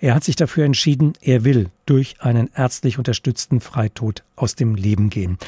Er 0.00 0.14
hat 0.14 0.22
sich 0.22 0.36
dafür 0.36 0.66
entschieden, 0.66 1.14
er 1.22 1.44
will 1.44 1.70
durch 1.86 2.16
einen 2.20 2.50
ärztlich 2.54 2.98
unterstützten 2.98 3.60
Freitod 3.60 4.22
aus 4.36 4.54
dem 4.54 4.74
Leben 4.74 5.08
gehen. 5.08 5.38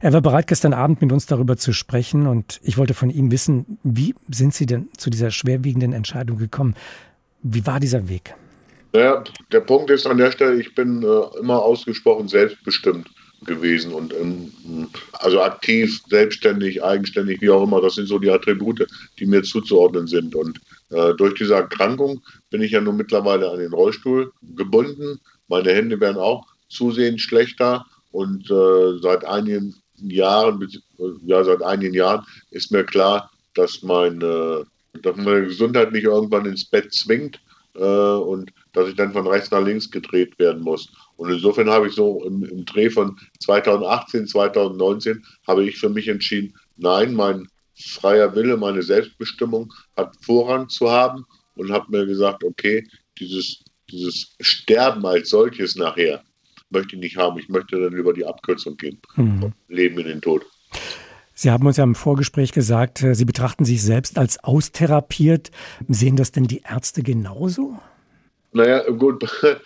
Er 0.00 0.12
war 0.12 0.20
bereit, 0.20 0.48
gestern 0.48 0.74
Abend 0.74 1.00
mit 1.00 1.12
uns 1.12 1.24
darüber 1.24 1.56
zu 1.56 1.72
sprechen 1.72 2.26
und 2.26 2.60
ich 2.62 2.76
wollte 2.76 2.92
von 2.92 3.08
ihm 3.08 3.30
wissen, 3.30 3.78
wie 3.82 4.14
sind 4.28 4.52
Sie 4.52 4.66
denn 4.66 4.90
zu 4.98 5.08
dieser 5.08 5.30
schwerwiegenden 5.30 5.94
Entscheidung 5.94 6.36
gekommen? 6.36 6.74
Wie 7.42 7.64
war 7.64 7.80
dieser 7.80 8.10
Weg? 8.10 8.34
Naja, 8.92 9.22
der 9.52 9.60
Punkt 9.60 9.90
ist 9.90 10.06
an 10.06 10.18
der 10.18 10.32
Stelle, 10.32 10.60
ich 10.60 10.74
bin 10.74 11.02
äh, 11.02 11.38
immer 11.38 11.62
ausgesprochen 11.62 12.28
selbstbestimmt 12.28 13.08
gewesen 13.46 13.92
und 13.92 14.12
ähm, 14.12 14.52
also 15.12 15.40
aktiv, 15.40 16.00
selbstständig, 16.08 16.82
eigenständig, 16.82 17.40
wie 17.40 17.50
auch 17.50 17.62
immer. 17.62 17.80
Das 17.80 17.94
sind 17.94 18.06
so 18.06 18.18
die 18.18 18.30
Attribute, 18.30 18.86
die 19.18 19.26
mir 19.26 19.42
zuzuordnen 19.42 20.06
sind. 20.06 20.34
Und 20.34 20.60
äh, 20.90 21.14
durch 21.14 21.34
diese 21.34 21.54
Erkrankung 21.54 22.20
bin 22.50 22.62
ich 22.62 22.72
ja 22.72 22.80
nun 22.80 22.96
mittlerweile 22.96 23.50
an 23.50 23.58
den 23.58 23.72
Rollstuhl 23.72 24.32
gebunden. 24.56 25.20
Meine 25.48 25.72
Hände 25.72 26.00
werden 26.00 26.18
auch 26.18 26.46
zusehends 26.68 27.22
schlechter 27.22 27.86
und 28.12 28.50
äh, 28.50 28.98
seit 29.00 29.24
einigen 29.24 29.74
Jahren, 30.02 30.66
ja 31.24 31.44
seit 31.44 31.62
einigen 31.62 31.94
Jahren 31.94 32.24
ist 32.50 32.70
mir 32.72 32.84
klar, 32.84 33.30
dass 33.54 33.82
meine, 33.82 34.66
dass 35.02 35.16
meine 35.16 35.46
Gesundheit 35.46 35.92
mich 35.92 36.04
irgendwann 36.04 36.46
ins 36.46 36.64
Bett 36.64 36.92
zwingt 36.92 37.40
äh, 37.74 37.80
und 37.84 38.52
dass 38.72 38.88
ich 38.88 38.94
dann 38.94 39.12
von 39.12 39.26
rechts 39.26 39.50
nach 39.50 39.64
links 39.64 39.90
gedreht 39.90 40.38
werden 40.38 40.62
muss. 40.62 40.92
Und 41.16 41.30
insofern 41.30 41.68
habe 41.68 41.88
ich 41.88 41.94
so 41.94 42.24
im, 42.24 42.44
im 42.44 42.64
Dreh 42.64 42.90
von 42.90 43.18
2018, 43.40 44.26
2019 44.26 45.24
habe 45.46 45.64
ich 45.64 45.78
für 45.78 45.88
mich 45.88 46.08
entschieden, 46.08 46.54
nein, 46.76 47.14
mein 47.14 47.48
freier 47.74 48.34
Wille, 48.34 48.56
meine 48.56 48.82
Selbstbestimmung 48.82 49.72
hat 49.96 50.14
Vorrang 50.20 50.68
zu 50.68 50.90
haben 50.90 51.24
und 51.54 51.70
habe 51.70 51.90
mir 51.90 52.06
gesagt, 52.06 52.44
okay, 52.44 52.86
dieses, 53.18 53.62
dieses 53.90 54.34
Sterben 54.40 55.04
als 55.04 55.30
solches 55.30 55.76
nachher 55.76 56.22
möchte 56.70 56.96
ich 56.96 57.02
nicht 57.02 57.16
haben. 57.16 57.38
Ich 57.38 57.48
möchte 57.48 57.80
dann 57.80 57.92
über 57.92 58.12
die 58.12 58.24
Abkürzung 58.24 58.76
gehen. 58.76 58.98
Mhm. 59.16 59.52
Leben 59.68 59.98
in 59.98 60.06
den 60.06 60.20
Tod. 60.20 60.46
Sie 61.34 61.50
haben 61.50 61.66
uns 61.66 61.78
ja 61.78 61.84
im 61.84 61.94
Vorgespräch 61.94 62.52
gesagt, 62.52 63.02
äh, 63.02 63.14
Sie 63.14 63.24
betrachten 63.24 63.64
sich 63.64 63.82
selbst 63.82 64.18
als 64.18 64.44
austherapiert. 64.44 65.50
Sehen 65.88 66.16
das 66.16 66.32
denn 66.32 66.44
die 66.44 66.62
Ärzte 66.68 67.02
genauso? 67.02 67.80
Naja, 68.52 68.88
gut, 68.90 69.24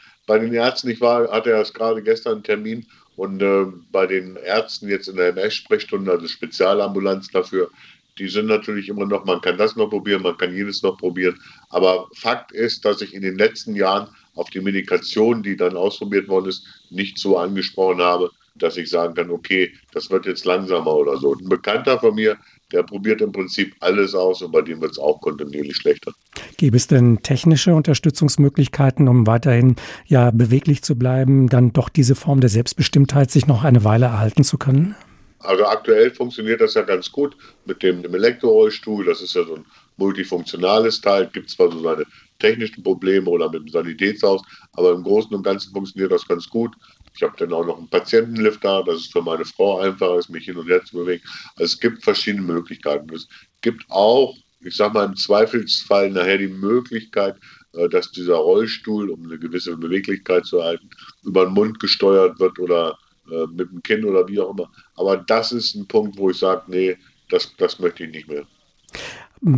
bei 0.27 0.39
den 0.39 0.53
Ärzten, 0.55 0.91
ich 0.91 1.01
war, 1.01 1.31
hatte 1.31 1.51
erst 1.51 1.75
gerade 1.75 2.03
gestern 2.03 2.35
einen 2.35 2.43
Termin 2.43 2.87
und 3.17 3.43
äh, 3.43 3.67
bei 3.93 4.07
den 4.07 4.37
Ärzten 4.37 4.89
jetzt 4.89 5.09
in 5.09 5.17
der 5.17 5.29
MS-Sprechstunde, 5.29 6.11
also 6.11 6.27
Spezialambulanz 6.27 7.29
dafür, 7.29 7.71
die 8.19 8.29
sind 8.29 8.47
natürlich 8.47 8.89
immer 8.89 9.07
noch, 9.07 9.25
man 9.25 9.41
kann 9.41 9.59
das 9.59 9.77
noch 9.77 9.89
probieren, 9.89 10.23
man 10.23 10.37
kann 10.37 10.55
jenes 10.55 10.83
noch 10.83 10.97
probieren. 10.99 11.41
Aber 11.71 12.09
Fakt 12.15 12.53
ist, 12.53 12.85
dass 12.85 13.01
ich 13.03 13.13
in 13.13 13.23
den 13.23 13.37
letzten 13.37 13.75
Jahren 13.75 14.09
auf 14.35 14.51
die 14.51 14.61
Medikation, 14.61 15.43
die 15.43 15.57
dann 15.57 15.77
ausprobiert 15.77 16.29
worden 16.29 16.47
ist, 16.47 16.65
nicht 16.91 17.19
so 17.19 17.37
angesprochen 17.39 18.01
habe, 18.01 18.31
dass 18.57 18.77
ich 18.77 18.89
sagen 18.89 19.15
kann, 19.15 19.31
okay, 19.31 19.73
das 19.93 20.11
wird 20.11 20.27
jetzt 20.27 20.45
langsamer 20.45 20.95
oder 20.95 21.17
so. 21.17 21.35
Ein 21.35 21.49
Bekannter 21.49 21.99
von 21.99 22.15
mir, 22.15 22.37
der 22.75 22.83
probiert 22.83 23.21
im 23.21 23.33
Prinzip 23.33 23.75
alles 23.81 24.15
aus 24.15 24.43
und 24.43 24.53
bei 24.53 24.63
dem 24.63 24.81
wird 24.81 24.93
es 24.93 24.99
auch 24.99 25.21
kontinuierlich 25.21 25.77
schlechter. 25.77 26.13
Gäbe 26.57 26.77
es 26.77 26.87
denn 26.87 27.23
technische 27.23 27.75
Unterstützungsmöglichkeiten, 27.75 29.09
um 29.09 29.27
weiterhin 29.27 29.77
ja 30.07 30.31
beweglich 30.31 30.83
zu 30.83 30.97
bleiben, 30.97 31.49
dann 31.49 31.73
doch 31.73 31.89
diese 31.89 32.15
Form 32.15 32.41
der 32.41 32.51
Selbstbestimmtheit 32.51 33.31
sich 33.31 33.47
noch 33.47 33.65
eine 33.65 33.85
Weile 33.85 34.07
erhalten 34.07 34.45
zu 34.45 34.59
können? 34.59 34.95
Also 35.39 35.67
aktuell 35.67 36.11
funktioniert 36.11 36.61
das 36.61 36.75
ja 36.75 36.83
ganz 36.83 37.13
gut 37.13 37.37
mit 37.67 37.83
dem, 37.83 38.03
dem 38.03 38.15
Elektrorollstuhl. 38.15 39.05
Das 39.05 39.21
ist 39.21 39.35
ja 39.35 39.45
so 39.45 39.57
ein 39.57 39.65
multifunktionales 39.99 41.01
Teil. 41.01 41.29
Gibt 41.33 41.51
zwar 41.51 41.71
so 41.71 41.81
seine 41.81 42.05
technischen 42.39 42.83
Probleme 42.83 43.29
oder 43.29 43.51
mit 43.51 43.63
dem 43.63 43.69
Sanitätshaus, 43.69 44.43
aber 44.73 44.93
im 44.93 45.03
Großen 45.03 45.35
und 45.35 45.43
Ganzen 45.43 45.73
funktioniert 45.73 46.13
das 46.13 46.27
ganz 46.27 46.49
gut. 46.49 46.75
Ich 47.17 47.23
habe 47.23 47.35
dann 47.39 47.53
auch 47.53 47.65
noch 47.65 47.79
einen 47.79 47.89
Patientenlift 47.89 48.65
da, 48.65 48.83
dass 48.83 48.97
es 48.97 49.07
für 49.07 49.23
meine 49.23 49.45
Frau 49.45 49.79
einfacher 49.79 50.19
ist, 50.19 50.31
mich 50.31 50.47
hin 50.47 50.57
und 50.57 50.69
her 50.69 50.85
zu 50.85 50.97
bewegen. 50.97 51.23
Also 51.57 51.75
es 51.75 51.81
gibt 51.81 52.03
verschiedene 52.03 52.43
Möglichkeiten. 52.43 53.13
Es 53.15 53.29
gibt 53.61 53.85
auch, 53.89 54.37
ich 54.61 54.77
sage 54.77 54.95
mal 54.95 55.07
im 55.07 55.17
Zweifelsfall 55.17 56.11
nachher 56.11 56.39
die 56.39 56.49
Möglichkeit, 56.49 57.37
äh, 57.75 57.89
dass 57.89 58.11
dieser 58.11 58.37
Rollstuhl, 58.37 59.11
um 59.11 59.25
eine 59.25 59.39
gewisse 59.39 59.77
Beweglichkeit 59.77 60.45
zu 60.45 60.59
erhalten, 60.59 60.91
über 61.23 61.45
den 61.45 61.55
Mund 61.55 61.79
gesteuert 61.79 62.41
wird 62.41 62.59
oder 62.59 62.99
äh, 63.31 63.47
mit 63.47 63.71
dem 63.71 63.83
Kinn 63.83 64.05
oder 64.05 64.27
wie 64.29 64.41
auch 64.41 64.51
immer. 64.51 64.71
Aber 64.97 65.17
das 65.17 65.53
ist 65.53 65.75
ein 65.77 65.87
Punkt, 65.87 66.19
wo 66.19 66.31
ich 66.31 66.39
sage, 66.39 66.63
nee, 66.67 66.97
das, 67.31 67.55
das 67.59 67.79
möchte 67.79 68.05
ich 68.05 68.11
nicht 68.11 68.29
mehr. 68.29 68.45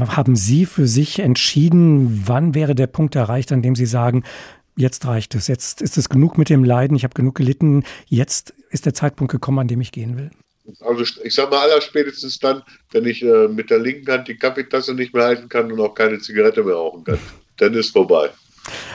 Haben 0.09 0.37
Sie 0.37 0.67
für 0.67 0.87
sich 0.87 1.21
entschieden, 1.21 2.25
wann 2.27 2.55
wäre 2.55 2.75
der 2.75 2.87
Punkt 2.87 3.15
erreicht, 3.15 3.53
an 3.53 3.63
dem 3.63 3.77
Sie 3.77 3.87
sagen, 3.87 4.25
jetzt 4.77 5.07
reicht 5.07 5.35
es, 5.35 5.49
jetzt 5.49 5.83
ist 5.83 5.99
es 5.99 6.09
genug 6.09 6.39
mit 6.39 6.49
dem 6.49 6.65
Leiden, 6.65 6.97
ich 6.97 7.05
habe 7.05 7.15
genug 7.15 7.35
gelitten, 7.35 7.85
jetzt 8.07 8.55
ist 8.71 8.87
der 8.87 8.95
Zeitpunkt 8.95 9.33
gekommen, 9.33 9.61
an 9.61 9.69
dem 9.69 9.81
ich 9.81 9.93
gehen 9.93 10.17
will? 10.17 10.31
Also 10.81 11.05
ich 11.23 11.35
sage 11.35 11.51
mal 11.51 11.61
allerspätestens 11.61 12.39
dann, 12.39 12.63
wenn 12.91 13.05
ich 13.07 13.23
äh, 13.23 13.49
mit 13.49 13.71
der 13.71 13.79
linken 13.79 14.11
Hand 14.11 14.29
die 14.29 14.37
Kaffeetasse 14.37 14.95
nicht 14.95 15.15
mehr 15.15 15.25
halten 15.25 15.49
kann 15.49 15.71
und 15.71 15.81
auch 15.81 15.95
keine 15.95 16.19
Zigarette 16.19 16.63
mehr 16.65 16.75
rauchen 16.75 17.05
kann, 17.05 17.19
dann 17.59 17.75
ist 17.75 17.91
vorbei. 17.91 18.31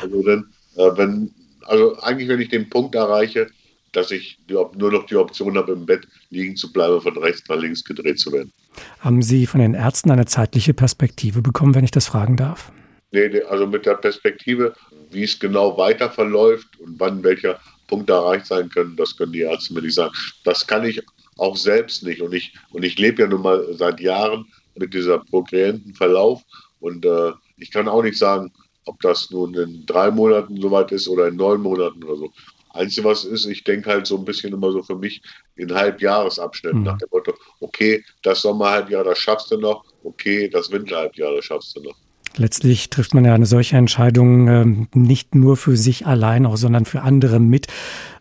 Also 0.01 0.21
dann, 0.23 0.50
äh, 0.75 0.97
wenn, 0.97 1.33
also 1.65 1.97
eigentlich 2.01 2.27
wenn 2.27 2.41
ich 2.41 2.50
den 2.50 2.69
Punkt 2.69 2.95
erreiche, 2.95 3.47
dass 3.93 4.11
ich 4.11 4.38
nur 4.47 4.91
noch 4.91 5.05
die 5.05 5.15
Option 5.15 5.57
habe, 5.57 5.73
im 5.73 5.85
Bett 5.85 6.07
liegen 6.29 6.55
zu 6.55 6.71
bleiben, 6.71 7.01
von 7.01 7.17
rechts 7.17 7.47
nach 7.50 7.57
links 7.57 7.83
gedreht 7.83 8.19
zu 8.19 8.31
werden. 8.31 8.51
Haben 9.00 9.21
Sie 9.21 9.45
von 9.45 9.59
den 9.59 9.73
Ärzten 9.73 10.11
eine 10.11 10.25
zeitliche 10.25 10.73
Perspektive 10.73 11.41
bekommen, 11.41 11.75
wenn 11.75 11.83
ich 11.83 11.91
das 11.91 12.07
fragen 12.07 12.38
darf? 12.38 12.71
Nee, 13.12 13.41
also 13.44 13.68
mit 13.68 13.86
der 13.86 13.96
Perspektive, 13.96 14.74
wie 15.10 15.24
es 15.24 15.38
genau 15.38 15.77
weiter 15.77 16.10
verläuft 16.10 16.80
und 16.80 17.00
wann 17.00 17.24
welcher 17.24 17.60
Punkt 17.88 18.10
erreicht 18.10 18.46
sein 18.46 18.70
können, 18.70 18.96
das 18.96 19.18
können 19.18 19.34
die 19.34 19.41
Ärzte 19.41 19.74
mir 19.74 19.82
nicht 19.82 19.96
sagen. 19.96 20.13
Das 20.46 20.65
kann 20.65 20.86
ich 20.86 21.01
auch 21.38 21.58
selbst 21.58 22.03
nicht. 22.03 22.22
Und 22.22 22.34
ich, 22.34 22.53
und 22.72 22.84
ich 22.84 22.98
lebe 22.98 23.22
ja 23.24 23.27
nun 23.27 23.41
mal 23.41 23.65
seit 23.74 24.00
Jahren 24.00 24.46
mit 24.75 24.94
dieser 24.94 25.20
progredienten 25.20 25.94
Verlauf. 25.94 26.41
Und 26.80 27.06
äh, 27.06 27.32
ich 27.58 27.70
kann 27.70 27.89
auch 27.89 28.01
nicht 28.01 28.18
sagen, 28.18 28.53
ob 28.86 29.00
das 29.01 29.30
nun 29.30 29.53
in 29.56 29.86
drei 29.86 30.10
Monaten 30.10 30.60
soweit 30.62 30.91
ist 30.91 31.10
oder 31.10 31.27
in 31.27 31.36
neun 31.36 31.62
Monaten 31.62 32.03
oder 32.03 32.15
so. 32.15 32.32
Einzige, 32.74 33.06
was 33.06 33.25
ist, 33.25 33.46
ich 33.46 33.65
denke 33.65 33.89
halt 33.89 34.08
so 34.08 34.18
ein 34.18 34.24
bisschen 34.24 34.53
immer 34.53 34.72
so 34.72 34.82
für 34.82 34.96
mich 34.96 35.22
in 35.58 35.74
Halbjahresabschnitten 35.74 36.80
mhm. 36.80 36.86
nach 36.86 36.98
dem 36.98 37.10
Motto, 37.12 37.34
okay, 37.60 38.03
das 38.24 38.41
Sommerhalbjahr, 38.41 39.03
das 39.03 39.20
schaffst 39.20 39.51
du 39.51 39.58
noch, 39.58 39.84
okay, 40.06 40.48
das 40.48 40.72
Winterhalbjahr, 40.72 41.36
das 41.36 41.46
schaffst 41.46 41.75
du 41.75 41.82
noch. 41.82 41.96
Letztlich 42.38 42.89
trifft 42.89 43.13
man 43.13 43.25
ja 43.25 43.33
eine 43.33 43.45
solche 43.45 43.75
Entscheidung 43.75 44.47
äh, 44.47 44.65
nicht 44.97 45.35
nur 45.35 45.57
für 45.57 45.75
sich 45.75 46.05
allein, 46.05 46.45
auch, 46.45 46.57
sondern 46.57 46.85
für 46.85 47.01
andere 47.01 47.39
mit. 47.39 47.67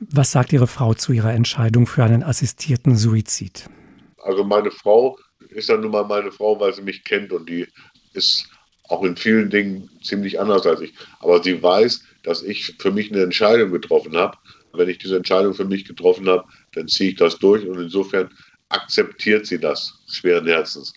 Was 0.00 0.32
sagt 0.32 0.52
Ihre 0.52 0.66
Frau 0.66 0.94
zu 0.94 1.12
ihrer 1.12 1.32
Entscheidung 1.32 1.86
für 1.86 2.02
einen 2.02 2.22
assistierten 2.22 2.96
Suizid? 2.96 3.68
Also 4.22 4.44
meine 4.44 4.70
Frau 4.70 5.18
ist 5.50 5.68
ja 5.68 5.76
nun 5.76 5.92
mal 5.92 6.04
meine 6.04 6.32
Frau, 6.32 6.58
weil 6.58 6.74
sie 6.74 6.82
mich 6.82 7.04
kennt 7.04 7.32
und 7.32 7.48
die 7.48 7.66
ist 8.12 8.48
auch 8.88 9.04
in 9.04 9.16
vielen 9.16 9.50
Dingen 9.50 9.88
ziemlich 10.02 10.40
anders 10.40 10.66
als 10.66 10.80
ich. 10.80 10.92
Aber 11.20 11.42
sie 11.42 11.62
weiß, 11.62 12.02
dass 12.22 12.42
ich 12.42 12.74
für 12.78 12.90
mich 12.90 13.12
eine 13.12 13.22
Entscheidung 13.22 13.70
getroffen 13.70 14.16
habe. 14.16 14.36
Wenn 14.72 14.88
ich 14.88 14.98
diese 14.98 15.16
Entscheidung 15.16 15.54
für 15.54 15.64
mich 15.64 15.84
getroffen 15.84 16.28
habe, 16.28 16.44
dann 16.74 16.88
ziehe 16.88 17.10
ich 17.10 17.16
das 17.16 17.38
durch 17.38 17.66
und 17.66 17.80
insofern 17.80 18.30
akzeptiert 18.68 19.46
sie 19.46 19.58
das 19.58 19.94
schweren 20.08 20.46
Herzens. 20.46 20.92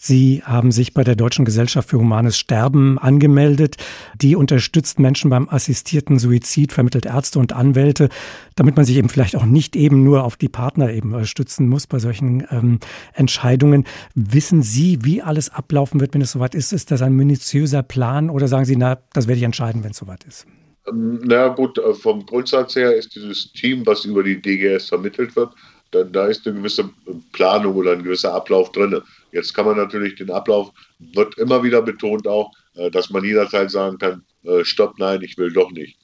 Sie 0.00 0.42
haben 0.44 0.70
sich 0.70 0.94
bei 0.94 1.02
der 1.02 1.16
Deutschen 1.16 1.44
Gesellschaft 1.44 1.90
für 1.90 1.98
Humanes 1.98 2.38
Sterben 2.38 2.98
angemeldet. 2.98 3.76
Die 4.14 4.36
unterstützt 4.36 5.00
Menschen 5.00 5.28
beim 5.28 5.48
assistierten 5.48 6.20
Suizid, 6.20 6.72
vermittelt 6.72 7.04
Ärzte 7.04 7.40
und 7.40 7.52
Anwälte, 7.52 8.08
damit 8.54 8.76
man 8.76 8.84
sich 8.84 8.96
eben 8.96 9.08
vielleicht 9.08 9.34
auch 9.34 9.44
nicht 9.44 9.74
eben 9.74 10.04
nur 10.04 10.22
auf 10.22 10.36
die 10.36 10.48
Partner 10.48 10.92
eben 10.92 11.24
stützen 11.26 11.68
muss 11.68 11.88
bei 11.88 11.98
solchen 11.98 12.46
ähm, 12.50 12.78
Entscheidungen. 13.12 13.84
Wissen 14.14 14.62
Sie, 14.62 15.00
wie 15.02 15.20
alles 15.20 15.50
ablaufen 15.50 16.00
wird, 16.00 16.14
wenn 16.14 16.22
es 16.22 16.30
soweit 16.30 16.54
ist? 16.54 16.72
Ist 16.72 16.92
das 16.92 17.02
ein 17.02 17.14
minutiöser 17.14 17.82
Plan 17.82 18.30
oder 18.30 18.46
sagen 18.46 18.66
Sie, 18.66 18.76
na, 18.76 18.98
das 19.12 19.26
werde 19.26 19.38
ich 19.38 19.44
entscheiden, 19.44 19.82
wenn 19.82 19.90
es 19.90 19.96
soweit 19.96 20.22
ist? 20.22 20.46
Ähm, 20.88 21.20
na 21.24 21.48
gut, 21.48 21.76
äh, 21.76 21.92
vom 21.92 22.24
Grundsatz 22.24 22.76
her 22.76 22.94
ist 22.94 23.16
dieses 23.16 23.52
Team, 23.52 23.84
was 23.84 24.04
über 24.04 24.22
die 24.22 24.40
DGS 24.40 24.90
vermittelt 24.90 25.34
wird, 25.34 25.52
da, 25.90 26.04
da 26.04 26.26
ist 26.26 26.46
eine 26.46 26.56
gewisse 26.56 26.88
Planung 27.32 27.74
oder 27.74 27.92
ein 27.92 28.02
gewisser 28.02 28.34
Ablauf 28.34 28.72
drin. 28.72 29.00
Jetzt 29.32 29.54
kann 29.54 29.66
man 29.66 29.76
natürlich 29.76 30.14
den 30.14 30.30
Ablauf, 30.30 30.72
wird 30.98 31.36
immer 31.38 31.62
wieder 31.62 31.82
betont 31.82 32.26
auch, 32.26 32.52
äh, 32.74 32.90
dass 32.90 33.10
man 33.10 33.24
jederzeit 33.24 33.70
sagen 33.70 33.98
kann, 33.98 34.24
äh, 34.44 34.64
stopp, 34.64 34.98
nein, 34.98 35.22
ich 35.22 35.36
will 35.36 35.52
doch 35.52 35.70
nicht. 35.70 35.98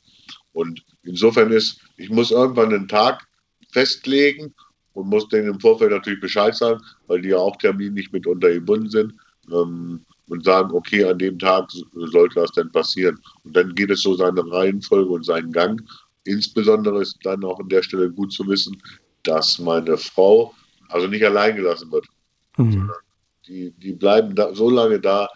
Und 0.52 0.84
insofern 1.02 1.50
ist, 1.50 1.80
ich 1.96 2.10
muss 2.10 2.30
irgendwann 2.30 2.72
einen 2.72 2.88
Tag 2.88 3.26
festlegen 3.72 4.54
und 4.92 5.08
muss 5.08 5.28
denen 5.28 5.48
im 5.48 5.60
Vorfeld 5.60 5.90
natürlich 5.90 6.20
Bescheid 6.20 6.54
sagen, 6.54 6.80
weil 7.06 7.22
die 7.22 7.30
ja 7.30 7.38
auch 7.38 7.56
terminlich 7.56 8.12
mitunter 8.12 8.52
gebunden 8.52 8.88
sind 8.88 9.14
ähm, 9.52 10.00
und 10.28 10.44
sagen, 10.44 10.72
okay, 10.72 11.04
an 11.04 11.18
dem 11.18 11.38
Tag 11.38 11.70
sollte 11.92 12.36
das 12.36 12.52
denn 12.52 12.70
passieren. 12.70 13.18
Und 13.42 13.56
dann 13.56 13.74
geht 13.74 13.90
es 13.90 14.02
so 14.02 14.14
seine 14.14 14.40
Reihenfolge 14.50 15.10
und 15.10 15.24
seinen 15.24 15.52
Gang. 15.52 15.82
Insbesondere 16.24 17.02
ist 17.02 17.18
dann 17.24 17.44
auch 17.44 17.58
an 17.58 17.68
der 17.68 17.82
Stelle 17.82 18.10
gut 18.10 18.32
zu 18.32 18.46
wissen, 18.46 18.80
dass 19.24 19.58
meine 19.58 19.96
Frau 19.96 20.54
also 20.88 21.08
nicht 21.08 21.24
allein 21.24 21.56
gelassen 21.56 21.90
wird. 21.90 22.06
Mhm. 22.56 22.90
Die, 23.46 23.72
die 23.72 23.92
bleiben 23.92 24.34
da, 24.34 24.54
so 24.54 24.70
lange 24.70 25.00
da, 25.00 25.28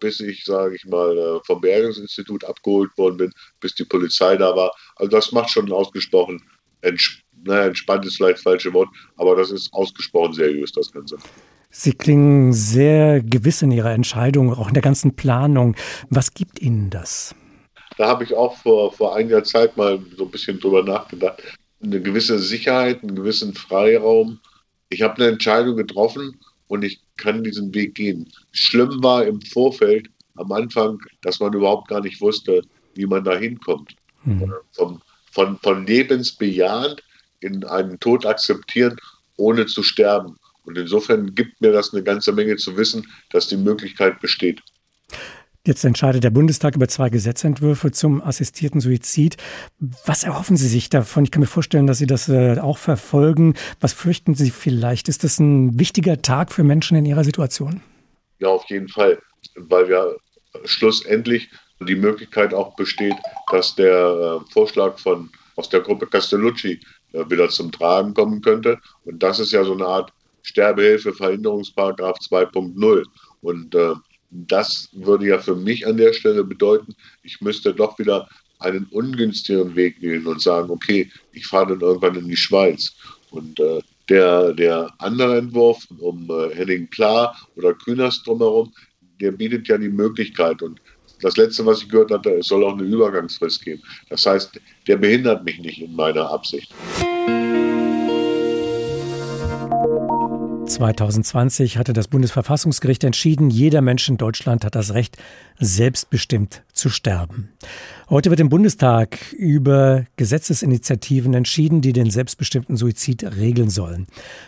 bis 0.00 0.20
ich, 0.20 0.44
sage 0.44 0.76
ich 0.76 0.84
mal, 0.84 1.16
äh, 1.16 1.40
vom 1.44 1.60
Bergungsinstitut 1.60 2.44
abgeholt 2.44 2.90
worden 2.96 3.16
bin, 3.16 3.32
bis 3.60 3.74
die 3.74 3.84
Polizei 3.84 4.36
da 4.36 4.54
war. 4.54 4.72
Also 4.96 5.10
das 5.10 5.32
macht 5.32 5.50
schon 5.50 5.70
ausgesprochen, 5.72 6.42
ents 6.82 7.18
naja, 7.44 7.66
entspannt 7.66 8.04
ist 8.04 8.16
vielleicht 8.16 8.38
das 8.38 8.42
falsche 8.42 8.72
Wort, 8.74 8.88
aber 9.16 9.36
das 9.36 9.52
ist 9.52 9.72
ausgesprochen 9.72 10.32
seriös, 10.32 10.72
das 10.72 10.90
Ganze. 10.90 11.16
Sie 11.70 11.92
klingen 11.92 12.52
sehr 12.52 13.22
gewiss 13.22 13.62
in 13.62 13.70
Ihrer 13.70 13.92
Entscheidung, 13.92 14.52
auch 14.52 14.68
in 14.68 14.74
der 14.74 14.82
ganzen 14.82 15.14
Planung. 15.14 15.76
Was 16.08 16.34
gibt 16.34 16.60
Ihnen 16.60 16.90
das? 16.90 17.36
Da 17.96 18.08
habe 18.08 18.24
ich 18.24 18.34
auch 18.34 18.56
vor, 18.56 18.92
vor 18.92 19.14
einiger 19.14 19.44
Zeit 19.44 19.76
mal 19.76 20.00
so 20.16 20.24
ein 20.24 20.30
bisschen 20.30 20.58
drüber 20.58 20.82
nachgedacht 20.82 21.42
eine 21.82 22.00
gewisse 22.00 22.38
Sicherheit, 22.38 23.02
einen 23.02 23.14
gewissen 23.14 23.54
Freiraum. 23.54 24.40
Ich 24.88 25.02
habe 25.02 25.16
eine 25.16 25.32
Entscheidung 25.32 25.76
getroffen 25.76 26.38
und 26.68 26.84
ich 26.84 27.00
kann 27.16 27.42
diesen 27.42 27.74
Weg 27.74 27.94
gehen. 27.94 28.30
Schlimm 28.52 29.02
war 29.02 29.26
im 29.26 29.40
Vorfeld 29.40 30.08
am 30.36 30.52
Anfang, 30.52 31.00
dass 31.22 31.40
man 31.40 31.52
überhaupt 31.52 31.88
gar 31.88 32.00
nicht 32.00 32.20
wusste, 32.20 32.62
wie 32.94 33.06
man 33.06 33.24
da 33.24 33.36
hinkommt. 33.36 33.94
Mhm. 34.24 34.52
Von, 34.72 35.02
von, 35.32 35.58
von 35.58 35.86
lebensbejahend 35.86 37.02
in 37.40 37.64
einen 37.64 37.98
Tod 38.00 38.26
akzeptieren, 38.26 38.96
ohne 39.36 39.66
zu 39.66 39.82
sterben. 39.82 40.36
Und 40.64 40.76
insofern 40.76 41.34
gibt 41.34 41.60
mir 41.60 41.72
das 41.72 41.92
eine 41.92 42.02
ganze 42.02 42.32
Menge 42.32 42.56
zu 42.56 42.76
wissen, 42.76 43.06
dass 43.30 43.48
die 43.48 43.56
Möglichkeit 43.56 44.20
besteht. 44.20 44.62
Jetzt 45.68 45.84
entscheidet 45.84 46.24
der 46.24 46.30
Bundestag 46.30 46.76
über 46.76 46.88
zwei 46.88 47.10
Gesetzentwürfe 47.10 47.92
zum 47.92 48.22
assistierten 48.22 48.80
Suizid. 48.80 49.36
Was 50.06 50.24
erhoffen 50.24 50.56
Sie 50.56 50.66
sich 50.66 50.88
davon? 50.88 51.24
Ich 51.24 51.30
kann 51.30 51.40
mir 51.40 51.46
vorstellen, 51.46 51.86
dass 51.86 51.98
Sie 51.98 52.06
das 52.06 52.30
äh, 52.30 52.58
auch 52.58 52.78
verfolgen. 52.78 53.52
Was 53.78 53.92
fürchten 53.92 54.34
Sie 54.34 54.50
vielleicht? 54.50 55.10
Ist 55.10 55.24
das 55.24 55.38
ein 55.38 55.78
wichtiger 55.78 56.22
Tag 56.22 56.52
für 56.52 56.64
Menschen 56.64 56.96
in 56.96 57.04
Ihrer 57.04 57.22
Situation? 57.22 57.82
Ja, 58.38 58.48
auf 58.48 58.64
jeden 58.70 58.88
Fall, 58.88 59.18
weil 59.56 59.90
ja 59.90 60.06
schlussendlich 60.64 61.50
die 61.86 61.96
Möglichkeit 61.96 62.54
auch 62.54 62.74
besteht, 62.74 63.16
dass 63.52 63.74
der 63.74 64.40
äh, 64.46 64.50
Vorschlag 64.50 64.98
von 64.98 65.28
aus 65.56 65.68
der 65.68 65.80
Gruppe 65.80 66.06
Castellucci 66.06 66.80
äh, 67.12 67.28
wieder 67.28 67.50
zum 67.50 67.70
Tragen 67.72 68.14
kommen 68.14 68.40
könnte. 68.40 68.78
Und 69.04 69.22
das 69.22 69.38
ist 69.38 69.52
ja 69.52 69.62
so 69.64 69.74
eine 69.74 69.84
Art 69.84 70.14
Sterbehilfe, 70.44 71.12
Verhinderungsparagraf 71.12 72.16
2.0. 72.20 73.04
Und 73.42 73.74
äh, 73.74 73.92
das 74.30 74.88
würde 74.92 75.26
ja 75.26 75.38
für 75.38 75.56
mich 75.56 75.86
an 75.86 75.96
der 75.96 76.12
Stelle 76.12 76.44
bedeuten, 76.44 76.94
ich 77.22 77.40
müsste 77.40 77.74
doch 77.74 77.98
wieder 77.98 78.28
einen 78.58 78.86
ungünstigeren 78.86 79.74
Weg 79.76 80.00
wählen 80.02 80.26
und 80.26 80.42
sagen, 80.42 80.70
okay, 80.70 81.10
ich 81.32 81.46
fahre 81.46 81.68
dann 81.70 81.80
irgendwann 81.80 82.16
in 82.16 82.28
die 82.28 82.36
Schweiz. 82.36 82.92
Und 83.30 83.60
äh, 83.60 83.80
der, 84.08 84.52
der 84.52 84.92
andere 84.98 85.38
Entwurf 85.38 85.86
um 85.98 86.28
äh, 86.30 86.54
Henning 86.54 86.88
Klar 86.90 87.36
oder 87.56 87.74
Kühners 87.74 88.22
drumherum, 88.22 88.72
der 89.20 89.32
bietet 89.32 89.68
ja 89.68 89.78
die 89.78 89.88
Möglichkeit. 89.88 90.62
Und 90.62 90.80
das 91.20 91.36
Letzte, 91.36 91.66
was 91.66 91.82
ich 91.82 91.88
gehört 91.88 92.10
hatte, 92.10 92.30
es 92.30 92.46
soll 92.46 92.64
auch 92.64 92.72
eine 92.72 92.84
Übergangsfrist 92.84 93.64
geben. 93.64 93.82
Das 94.08 94.26
heißt, 94.26 94.60
der 94.86 94.96
behindert 94.96 95.44
mich 95.44 95.58
nicht 95.60 95.80
in 95.80 95.94
meiner 95.94 96.30
Absicht. 96.30 96.72
2020 100.78 101.76
hatte 101.76 101.92
das 101.92 102.06
Bundesverfassungsgericht 102.06 103.02
entschieden, 103.02 103.50
jeder 103.50 103.80
Mensch 103.80 104.08
in 104.08 104.16
Deutschland 104.16 104.64
hat 104.64 104.76
das 104.76 104.94
Recht, 104.94 105.16
selbstbestimmt 105.58 106.62
zu 106.72 106.88
sterben. 106.88 107.48
Heute 108.08 108.30
wird 108.30 108.38
im 108.38 108.48
Bundestag 108.48 109.32
über 109.32 110.04
Gesetzesinitiativen 110.14 111.34
entschieden, 111.34 111.80
die 111.80 111.92
den 111.92 112.10
selbstbestimmten 112.10 112.76
Suizid 112.76 113.24
regeln 113.24 113.70
sollen. 113.70 114.06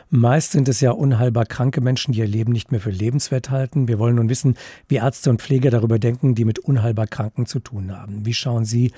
Meist 0.09 0.53
sind 0.53 0.69
es 0.69 0.81
ja 0.81 0.93
unheilbar 0.93 1.47
kranke 1.47 1.81
Menschen, 1.81 2.13
die 2.13 2.21
ihr 2.21 2.29
Leben 2.29 2.53
nicht 2.53 2.71
mehr 2.71 2.81
für 2.81 2.91
lebenswert 2.91 3.51
halten. 3.51 3.89
Wir 3.89 3.99
wollen 3.99 4.15
nun 4.15 4.29
wissen, 4.29 4.55
wie 4.87 4.97
Ärzte 4.97 5.31
und 5.31 5.43
Pfleger 5.43 5.71
darüber 5.71 5.99
denken, 5.99 6.37
die 6.37 6.45
mit 6.45 6.61
unheilbar 6.61 7.09
Kranken 7.09 7.47
zu 7.47 7.59
tun 7.59 7.91
haben. 7.91 8.25
Wie 8.25 8.35
schauen 8.35 8.65
Sie 8.65 8.93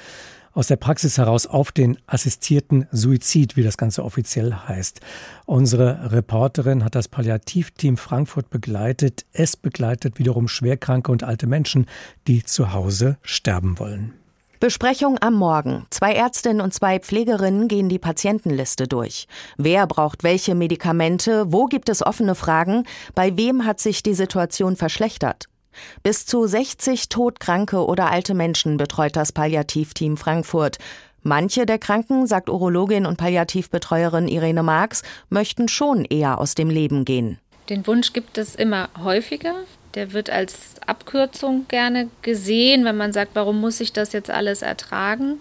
aus 0.53 0.67
der 0.67 0.77
Praxis 0.77 1.19
heraus 1.19 1.47
auf 1.47 1.73
den 1.73 1.99
assistierten 2.07 2.87
Suizid, 2.93 3.57
wie 3.57 3.62
das 3.62 3.77
Ganze 3.77 4.05
offiziell 4.05 4.55
heißt. 4.55 5.01
Unsere 5.47 6.12
Reporterin 6.12 6.85
hat 6.85 6.95
das 6.95 7.09
Palliativteam 7.09 7.97
Frankfurt 7.97 8.51
begleitet. 8.51 9.25
Es 9.33 9.57
begleitet 9.57 10.19
wiederum 10.19 10.49
schwerkranke 10.49 11.11
und 11.11 11.25
alte 11.25 11.47
Menschen, 11.47 11.87
die 12.27 12.45
zu 12.45 12.73
Hause 12.73 13.17
sterben 13.23 13.79
wollen. 13.79 14.15
Besprechung 14.62 15.19
am 15.21 15.35
Morgen. 15.35 15.87
Zwei 15.91 16.12
Ärztinnen 16.12 16.61
und 16.61 16.73
zwei 16.73 17.01
Pflegerinnen 17.01 17.67
gehen 17.67 17.88
die 17.88 17.99
Patientenliste 17.99 18.87
durch. 18.87 19.27
Wer 19.57 19.88
braucht 19.88 20.23
welche 20.23 20.55
Medikamente? 20.55 21.53
Wo 21.53 21.67
gibt 21.67 21.88
es 21.88 22.07
offene 22.07 22.37
Fragen? 22.37 22.85
Bei 23.17 23.37
wem 23.37 23.65
hat 23.65 23.81
sich 23.81 24.05
die 24.05 24.15
Situation 24.15 24.77
verschlechtert? 24.77 25.49
Bis 26.03 26.27
zu 26.27 26.47
60 26.47 27.09
todkranke 27.09 27.85
oder 27.87 28.11
alte 28.11 28.35
Menschen 28.35 28.77
betreut 28.77 29.17
das 29.17 29.33
Palliativteam 29.33 30.17
Frankfurt. 30.17 30.79
Manche 31.23 31.67
der 31.67 31.79
Kranken, 31.79 32.27
sagt 32.27 32.51
Urologin 32.51 33.07
und 33.07 33.17
Palliativbetreuerin 33.17 34.27
Irene 34.27 34.63
Marx, 34.63 35.03
möchten 35.29 35.69
schon 35.69 36.05
eher 36.05 36.39
aus 36.39 36.55
dem 36.55 36.69
Leben 36.69 37.05
gehen. 37.05 37.39
Den 37.69 37.87
Wunsch 37.87 38.13
gibt 38.13 38.39
es 38.39 38.55
immer 38.55 38.89
häufiger. 39.03 39.55
Der 39.95 40.13
wird 40.13 40.31
als 40.31 40.75
Abkürzung 40.87 41.67
gerne 41.69 42.09
gesehen, 42.23 42.85
wenn 42.85 42.97
man 42.97 43.13
sagt, 43.13 43.33
warum 43.35 43.61
muss 43.61 43.81
ich 43.81 43.93
das 43.93 44.13
jetzt 44.13 44.31
alles 44.31 44.63
ertragen? 44.63 45.39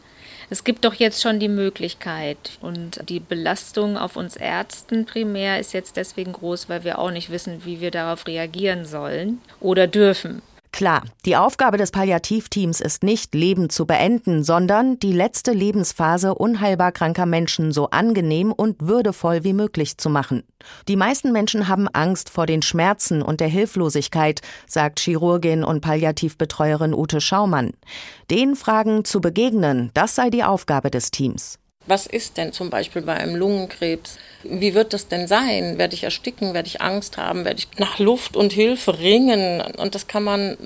Es 0.52 0.66
gibt 0.66 0.84
doch 0.84 0.96
jetzt 0.96 1.22
schon 1.22 1.40
die 1.40 1.48
Möglichkeit 1.48 2.60
und 2.60 3.08
die 3.08 3.22
Belastung 3.22 3.98
auf 3.98 4.18
uns 4.18 4.36
Ärzten 4.36 5.06
primär 5.06 5.62
ist 5.62 5.74
jetzt 5.74 5.96
deswegen 5.96 6.34
groß, 6.34 6.68
weil 6.68 6.84
wir 6.84 7.00
auch 7.00 7.10
nicht 7.10 7.30
wissen, 7.30 7.64
wie 7.64 7.80
wir 7.80 7.90
darauf 7.90 8.28
reagieren 8.28 8.84
sollen 8.84 9.40
oder 9.62 9.88
dürfen. 9.88 10.42
Klar, 10.72 11.04
die 11.26 11.36
Aufgabe 11.36 11.78
des 11.78 11.92
Palliativteams 11.92 12.80
ist 12.80 13.04
nicht, 13.04 13.36
Leben 13.36 13.70
zu 13.70 13.86
beenden, 13.86 14.44
sondern 14.44 14.98
die 15.00 15.12
letzte 15.12 15.52
Lebensphase 15.52 16.34
unheilbar 16.34 16.94
kranker 16.94 17.26
Menschen 17.26 17.74
so 17.74 17.90
angenehm 17.90 18.54
und 18.54 18.78
würdevoll 18.80 19.44
wie 19.44 19.54
möglich 19.54 19.98
zu 19.98 20.10
machen. 20.10 20.44
Die 20.88 20.96
meisten 20.96 21.34
Menschen 21.34 21.68
haben 21.68 21.90
Angst 21.90 22.30
vor 22.30 22.46
den 22.46 22.62
Schmerzen 22.62 23.22
und 23.22 23.42
der 23.42 23.50
Hilflosigkeit, 23.50 24.42
sagt 24.66 25.02
Chirurgin 25.02 25.64
und 25.66 25.82
Palliativbetreuerin 25.82 26.94
Ute 26.94 27.20
Schaumann. 27.20 27.74
Den 28.30 28.56
Fragen 28.56 29.04
zu 29.04 29.20
begegnen, 29.20 29.92
das 29.94 30.16
sei 30.16 30.30
die 30.30 30.44
Aufgabe 30.44 30.90
des 30.90 31.12
Teams. 31.12 31.61
Was 31.88 32.06
ist 32.06 32.38
denn 32.38 32.54
zum 32.54 32.70
Beispiel 32.70 33.02
bei 33.02 33.16
einem 33.16 33.36
Lungenkrebs? 33.36 34.18
Wie 34.44 34.74
wird 34.74 34.94
das 34.94 35.08
denn 35.08 35.28
sein? 35.28 35.78
Werde 35.78 35.96
ich 35.96 36.04
ersticken? 36.04 36.54
Werde 36.54 36.68
ich 36.68 36.82
Angst 36.82 37.18
haben? 37.18 37.44
Werde 37.44 37.60
ich 37.60 37.68
nach 37.80 37.98
Luft 38.00 38.36
und 38.36 38.54
Hilfe 38.54 39.00
ringen? 39.00 39.62
Und 39.78 39.96
das 39.96 40.08
kann 40.08 40.24
man 40.24 40.58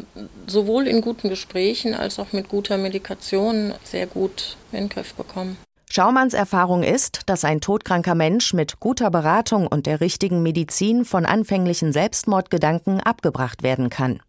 sowohl 0.46 0.88
in 0.88 1.02
guten 1.02 1.30
Gesprächen 1.30 1.94
als 1.94 2.20
auch 2.20 2.34
mit 2.34 2.50
guter 2.50 2.78
Medikation 2.78 3.74
sehr 3.84 4.08
gut 4.08 4.58
in 4.72 4.80
den 4.80 4.90
Griff 4.90 5.14
bekommen. 5.14 5.58
Schaumanns 5.90 6.34
Erfahrung 6.34 6.84
ist, 6.84 7.22
dass 7.28 7.46
ein 7.46 7.62
todkranker 7.62 8.16
Mensch 8.16 8.54
mit 8.54 8.82
guter 8.82 9.10
Beratung 9.10 9.68
und 9.68 9.86
der 9.86 10.02
richtigen 10.02 10.44
Medizin 10.44 11.06
von 11.06 11.26
anfänglichen 11.26 11.94
Selbstmordgedanken 11.94 13.00
abgebracht 13.00 13.64
werden 13.64 13.90
kann. 13.90 14.20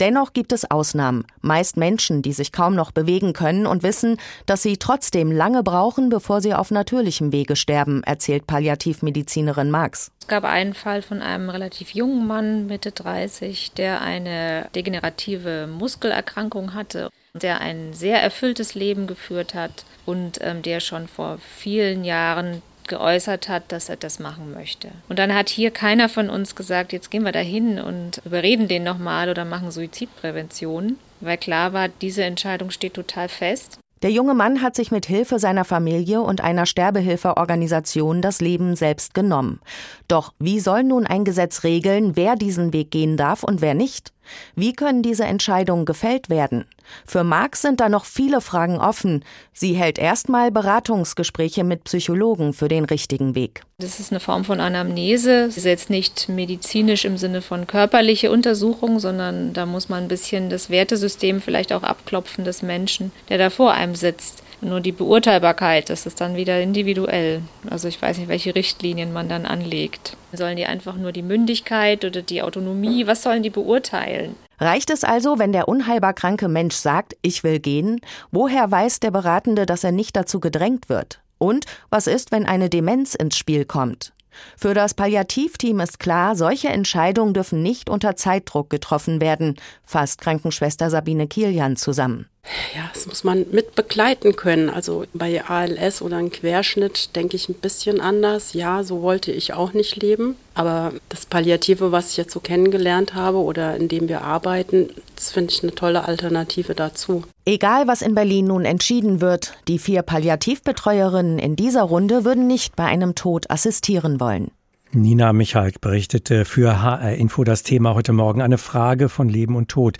Dennoch 0.00 0.32
gibt 0.32 0.52
es 0.52 0.70
Ausnahmen, 0.70 1.24
meist 1.40 1.76
Menschen, 1.76 2.22
die 2.22 2.32
sich 2.32 2.50
kaum 2.52 2.74
noch 2.74 2.90
bewegen 2.90 3.32
können 3.32 3.66
und 3.66 3.82
wissen, 3.82 4.18
dass 4.46 4.62
sie 4.62 4.76
trotzdem 4.76 5.30
lange 5.30 5.62
brauchen, 5.62 6.08
bevor 6.08 6.40
sie 6.40 6.54
auf 6.54 6.70
natürlichem 6.70 7.32
Wege 7.32 7.56
sterben, 7.56 8.02
erzählt 8.02 8.46
Palliativmedizinerin 8.46 9.70
Marx. 9.70 10.10
Es 10.20 10.28
gab 10.28 10.44
einen 10.44 10.74
Fall 10.74 11.02
von 11.02 11.22
einem 11.22 11.50
relativ 11.50 11.90
jungen 11.90 12.26
Mann, 12.26 12.66
Mitte 12.66 12.92
30, 12.92 13.72
der 13.72 14.00
eine 14.00 14.68
degenerative 14.74 15.66
Muskelerkrankung 15.66 16.74
hatte, 16.74 17.10
der 17.34 17.60
ein 17.60 17.92
sehr 17.92 18.22
erfülltes 18.22 18.74
Leben 18.74 19.06
geführt 19.06 19.54
hat 19.54 19.84
und 20.06 20.38
ähm, 20.40 20.62
der 20.62 20.80
schon 20.80 21.08
vor 21.08 21.38
vielen 21.38 22.04
Jahren 22.04 22.62
geäußert 22.88 23.48
hat, 23.48 23.70
dass 23.72 23.88
er 23.88 23.96
das 23.96 24.18
machen 24.18 24.52
möchte. 24.52 24.88
Und 25.08 25.18
dann 25.18 25.34
hat 25.34 25.48
hier 25.48 25.70
keiner 25.70 26.08
von 26.08 26.30
uns 26.30 26.54
gesagt, 26.54 26.92
jetzt 26.92 27.10
gehen 27.10 27.24
wir 27.24 27.32
da 27.32 27.40
hin 27.40 27.78
und 27.78 28.20
überreden 28.24 28.68
den 28.68 28.84
nochmal 28.84 29.28
oder 29.28 29.44
machen 29.44 29.70
Suizidprävention, 29.70 30.98
weil 31.20 31.36
klar 31.36 31.72
war, 31.72 31.88
diese 31.88 32.24
Entscheidung 32.24 32.70
steht 32.70 32.94
total 32.94 33.28
fest. 33.28 33.78
Der 34.02 34.10
junge 34.10 34.34
Mann 34.34 34.60
hat 34.60 34.76
sich 34.76 34.90
mit 34.90 35.06
Hilfe 35.06 35.38
seiner 35.38 35.64
Familie 35.64 36.20
und 36.20 36.42
einer 36.42 36.66
Sterbehilfeorganisation 36.66 38.20
das 38.20 38.42
Leben 38.42 38.76
selbst 38.76 39.14
genommen. 39.14 39.60
Doch 40.08 40.34
wie 40.38 40.60
soll 40.60 40.84
nun 40.84 41.06
ein 41.06 41.24
Gesetz 41.24 41.64
regeln, 41.64 42.14
wer 42.14 42.36
diesen 42.36 42.74
Weg 42.74 42.90
gehen 42.90 43.16
darf 43.16 43.42
und 43.44 43.62
wer 43.62 43.72
nicht? 43.72 44.13
Wie 44.54 44.72
können 44.72 45.02
diese 45.02 45.24
Entscheidungen 45.24 45.84
gefällt 45.84 46.30
werden? 46.30 46.64
Für 47.06 47.24
Marx 47.24 47.62
sind 47.62 47.80
da 47.80 47.88
noch 47.88 48.04
viele 48.04 48.40
Fragen 48.40 48.78
offen. 48.78 49.24
Sie 49.52 49.74
hält 49.74 49.98
erstmal 49.98 50.50
Beratungsgespräche 50.50 51.64
mit 51.64 51.84
Psychologen 51.84 52.52
für 52.52 52.68
den 52.68 52.84
richtigen 52.84 53.34
Weg. 53.34 53.62
Das 53.78 54.00
ist 54.00 54.12
eine 54.12 54.20
Form 54.20 54.44
von 54.44 54.60
Anamnese. 54.60 55.46
Das 55.46 55.56
ist 55.56 55.64
jetzt 55.64 55.90
nicht 55.90 56.28
medizinisch 56.28 57.04
im 57.04 57.16
Sinne 57.16 57.42
von 57.42 57.66
körperliche 57.66 58.30
Untersuchung, 58.30 59.00
sondern 59.00 59.52
da 59.52 59.66
muss 59.66 59.88
man 59.88 60.04
ein 60.04 60.08
bisschen 60.08 60.50
das 60.50 60.70
Wertesystem 60.70 61.40
vielleicht 61.40 61.72
auch 61.72 61.82
abklopfen 61.82 62.44
des 62.44 62.62
Menschen, 62.62 63.12
der 63.28 63.38
da 63.38 63.50
vor 63.50 63.72
einem 63.72 63.94
sitzt. 63.94 64.42
Nur 64.64 64.80
die 64.80 64.92
Beurteilbarkeit, 64.92 65.90
das 65.90 66.06
ist 66.06 66.22
dann 66.22 66.36
wieder 66.36 66.60
individuell. 66.60 67.42
Also 67.68 67.86
ich 67.88 68.00
weiß 68.00 68.16
nicht, 68.16 68.28
welche 68.28 68.54
Richtlinien 68.54 69.12
man 69.12 69.28
dann 69.28 69.44
anlegt. 69.44 70.16
Sollen 70.32 70.56
die 70.56 70.64
einfach 70.64 70.96
nur 70.96 71.12
die 71.12 71.22
Mündigkeit 71.22 72.04
oder 72.04 72.22
die 72.22 72.40
Autonomie, 72.40 73.06
was 73.06 73.22
sollen 73.22 73.42
die 73.42 73.50
beurteilen? 73.50 74.13
Reicht 74.58 74.90
es 74.90 75.04
also, 75.04 75.38
wenn 75.38 75.52
der 75.52 75.68
unheilbar 75.68 76.14
kranke 76.14 76.48
Mensch 76.48 76.76
sagt, 76.76 77.16
ich 77.22 77.44
will 77.44 77.58
gehen? 77.58 78.00
Woher 78.30 78.70
weiß 78.70 79.00
der 79.00 79.10
Beratende, 79.10 79.66
dass 79.66 79.84
er 79.84 79.92
nicht 79.92 80.16
dazu 80.16 80.40
gedrängt 80.40 80.88
wird? 80.88 81.20
Und 81.38 81.66
was 81.90 82.06
ist, 82.06 82.32
wenn 82.32 82.46
eine 82.46 82.70
Demenz 82.70 83.14
ins 83.14 83.36
Spiel 83.36 83.64
kommt? 83.64 84.12
Für 84.56 84.74
das 84.74 84.94
Palliativteam 84.94 85.80
ist 85.80 85.98
klar, 85.98 86.36
solche 86.36 86.68
Entscheidungen 86.68 87.34
dürfen 87.34 87.62
nicht 87.62 87.88
unter 87.88 88.16
Zeitdruck 88.16 88.70
getroffen 88.70 89.20
werden, 89.20 89.56
fasst 89.82 90.20
Krankenschwester 90.20 90.90
Sabine 90.90 91.28
Kilian 91.28 91.76
zusammen. 91.76 92.28
Ja, 92.74 92.90
das 92.92 93.06
muss 93.06 93.24
man 93.24 93.46
mit 93.52 93.74
begleiten 93.74 94.36
können. 94.36 94.68
Also 94.68 95.04
bei 95.14 95.44
ALS 95.44 96.02
oder 96.02 96.18
einem 96.18 96.30
Querschnitt 96.30 97.16
denke 97.16 97.36
ich 97.36 97.48
ein 97.48 97.54
bisschen 97.54 98.00
anders. 98.00 98.52
Ja, 98.52 98.84
so 98.84 99.00
wollte 99.00 99.32
ich 99.32 99.54
auch 99.54 99.72
nicht 99.72 99.96
leben. 99.96 100.36
Aber 100.54 100.92
das 101.08 101.26
Palliative, 101.26 101.90
was 101.90 102.10
ich 102.10 102.16
jetzt 102.16 102.32
so 102.32 102.40
kennengelernt 102.40 103.14
habe 103.14 103.38
oder 103.38 103.76
in 103.76 103.88
dem 103.88 104.08
wir 104.08 104.22
arbeiten, 104.22 104.90
das 105.16 105.32
finde 105.32 105.52
ich 105.52 105.62
eine 105.62 105.74
tolle 105.74 106.06
Alternative 106.06 106.74
dazu. 106.74 107.24
Egal, 107.46 107.88
was 107.88 108.02
in 108.02 108.14
Berlin 108.14 108.46
nun 108.48 108.64
entschieden 108.64 109.20
wird, 109.20 109.54
die 109.66 109.78
vier 109.78 110.02
Palliativbetreuerinnen 110.02 111.38
in 111.38 111.56
dieser 111.56 111.82
Runde 111.82 112.24
würden 112.24 112.46
nicht 112.46 112.76
bei 112.76 112.84
einem 112.84 113.14
Tod 113.14 113.50
assistieren 113.50 114.20
wollen. 114.20 114.50
Nina 114.92 115.32
Michalk 115.32 115.80
berichtete 115.80 116.44
für 116.44 116.80
HR 116.80 117.14
Info 117.14 117.42
das 117.42 117.64
Thema 117.64 117.94
heute 117.94 118.12
Morgen 118.12 118.40
eine 118.40 118.58
Frage 118.58 119.08
von 119.08 119.28
Leben 119.28 119.56
und 119.56 119.68
Tod 119.68 119.98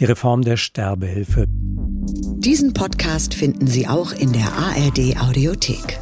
die 0.00 0.04
Reform 0.04 0.42
der 0.42 0.56
Sterbehilfe. 0.56 1.46
Diesen 1.48 2.74
Podcast 2.74 3.34
finden 3.34 3.66
Sie 3.66 3.88
auch 3.88 4.12
in 4.12 4.32
der 4.32 4.52
ARD 4.52 5.16
Audiothek. 5.20 5.98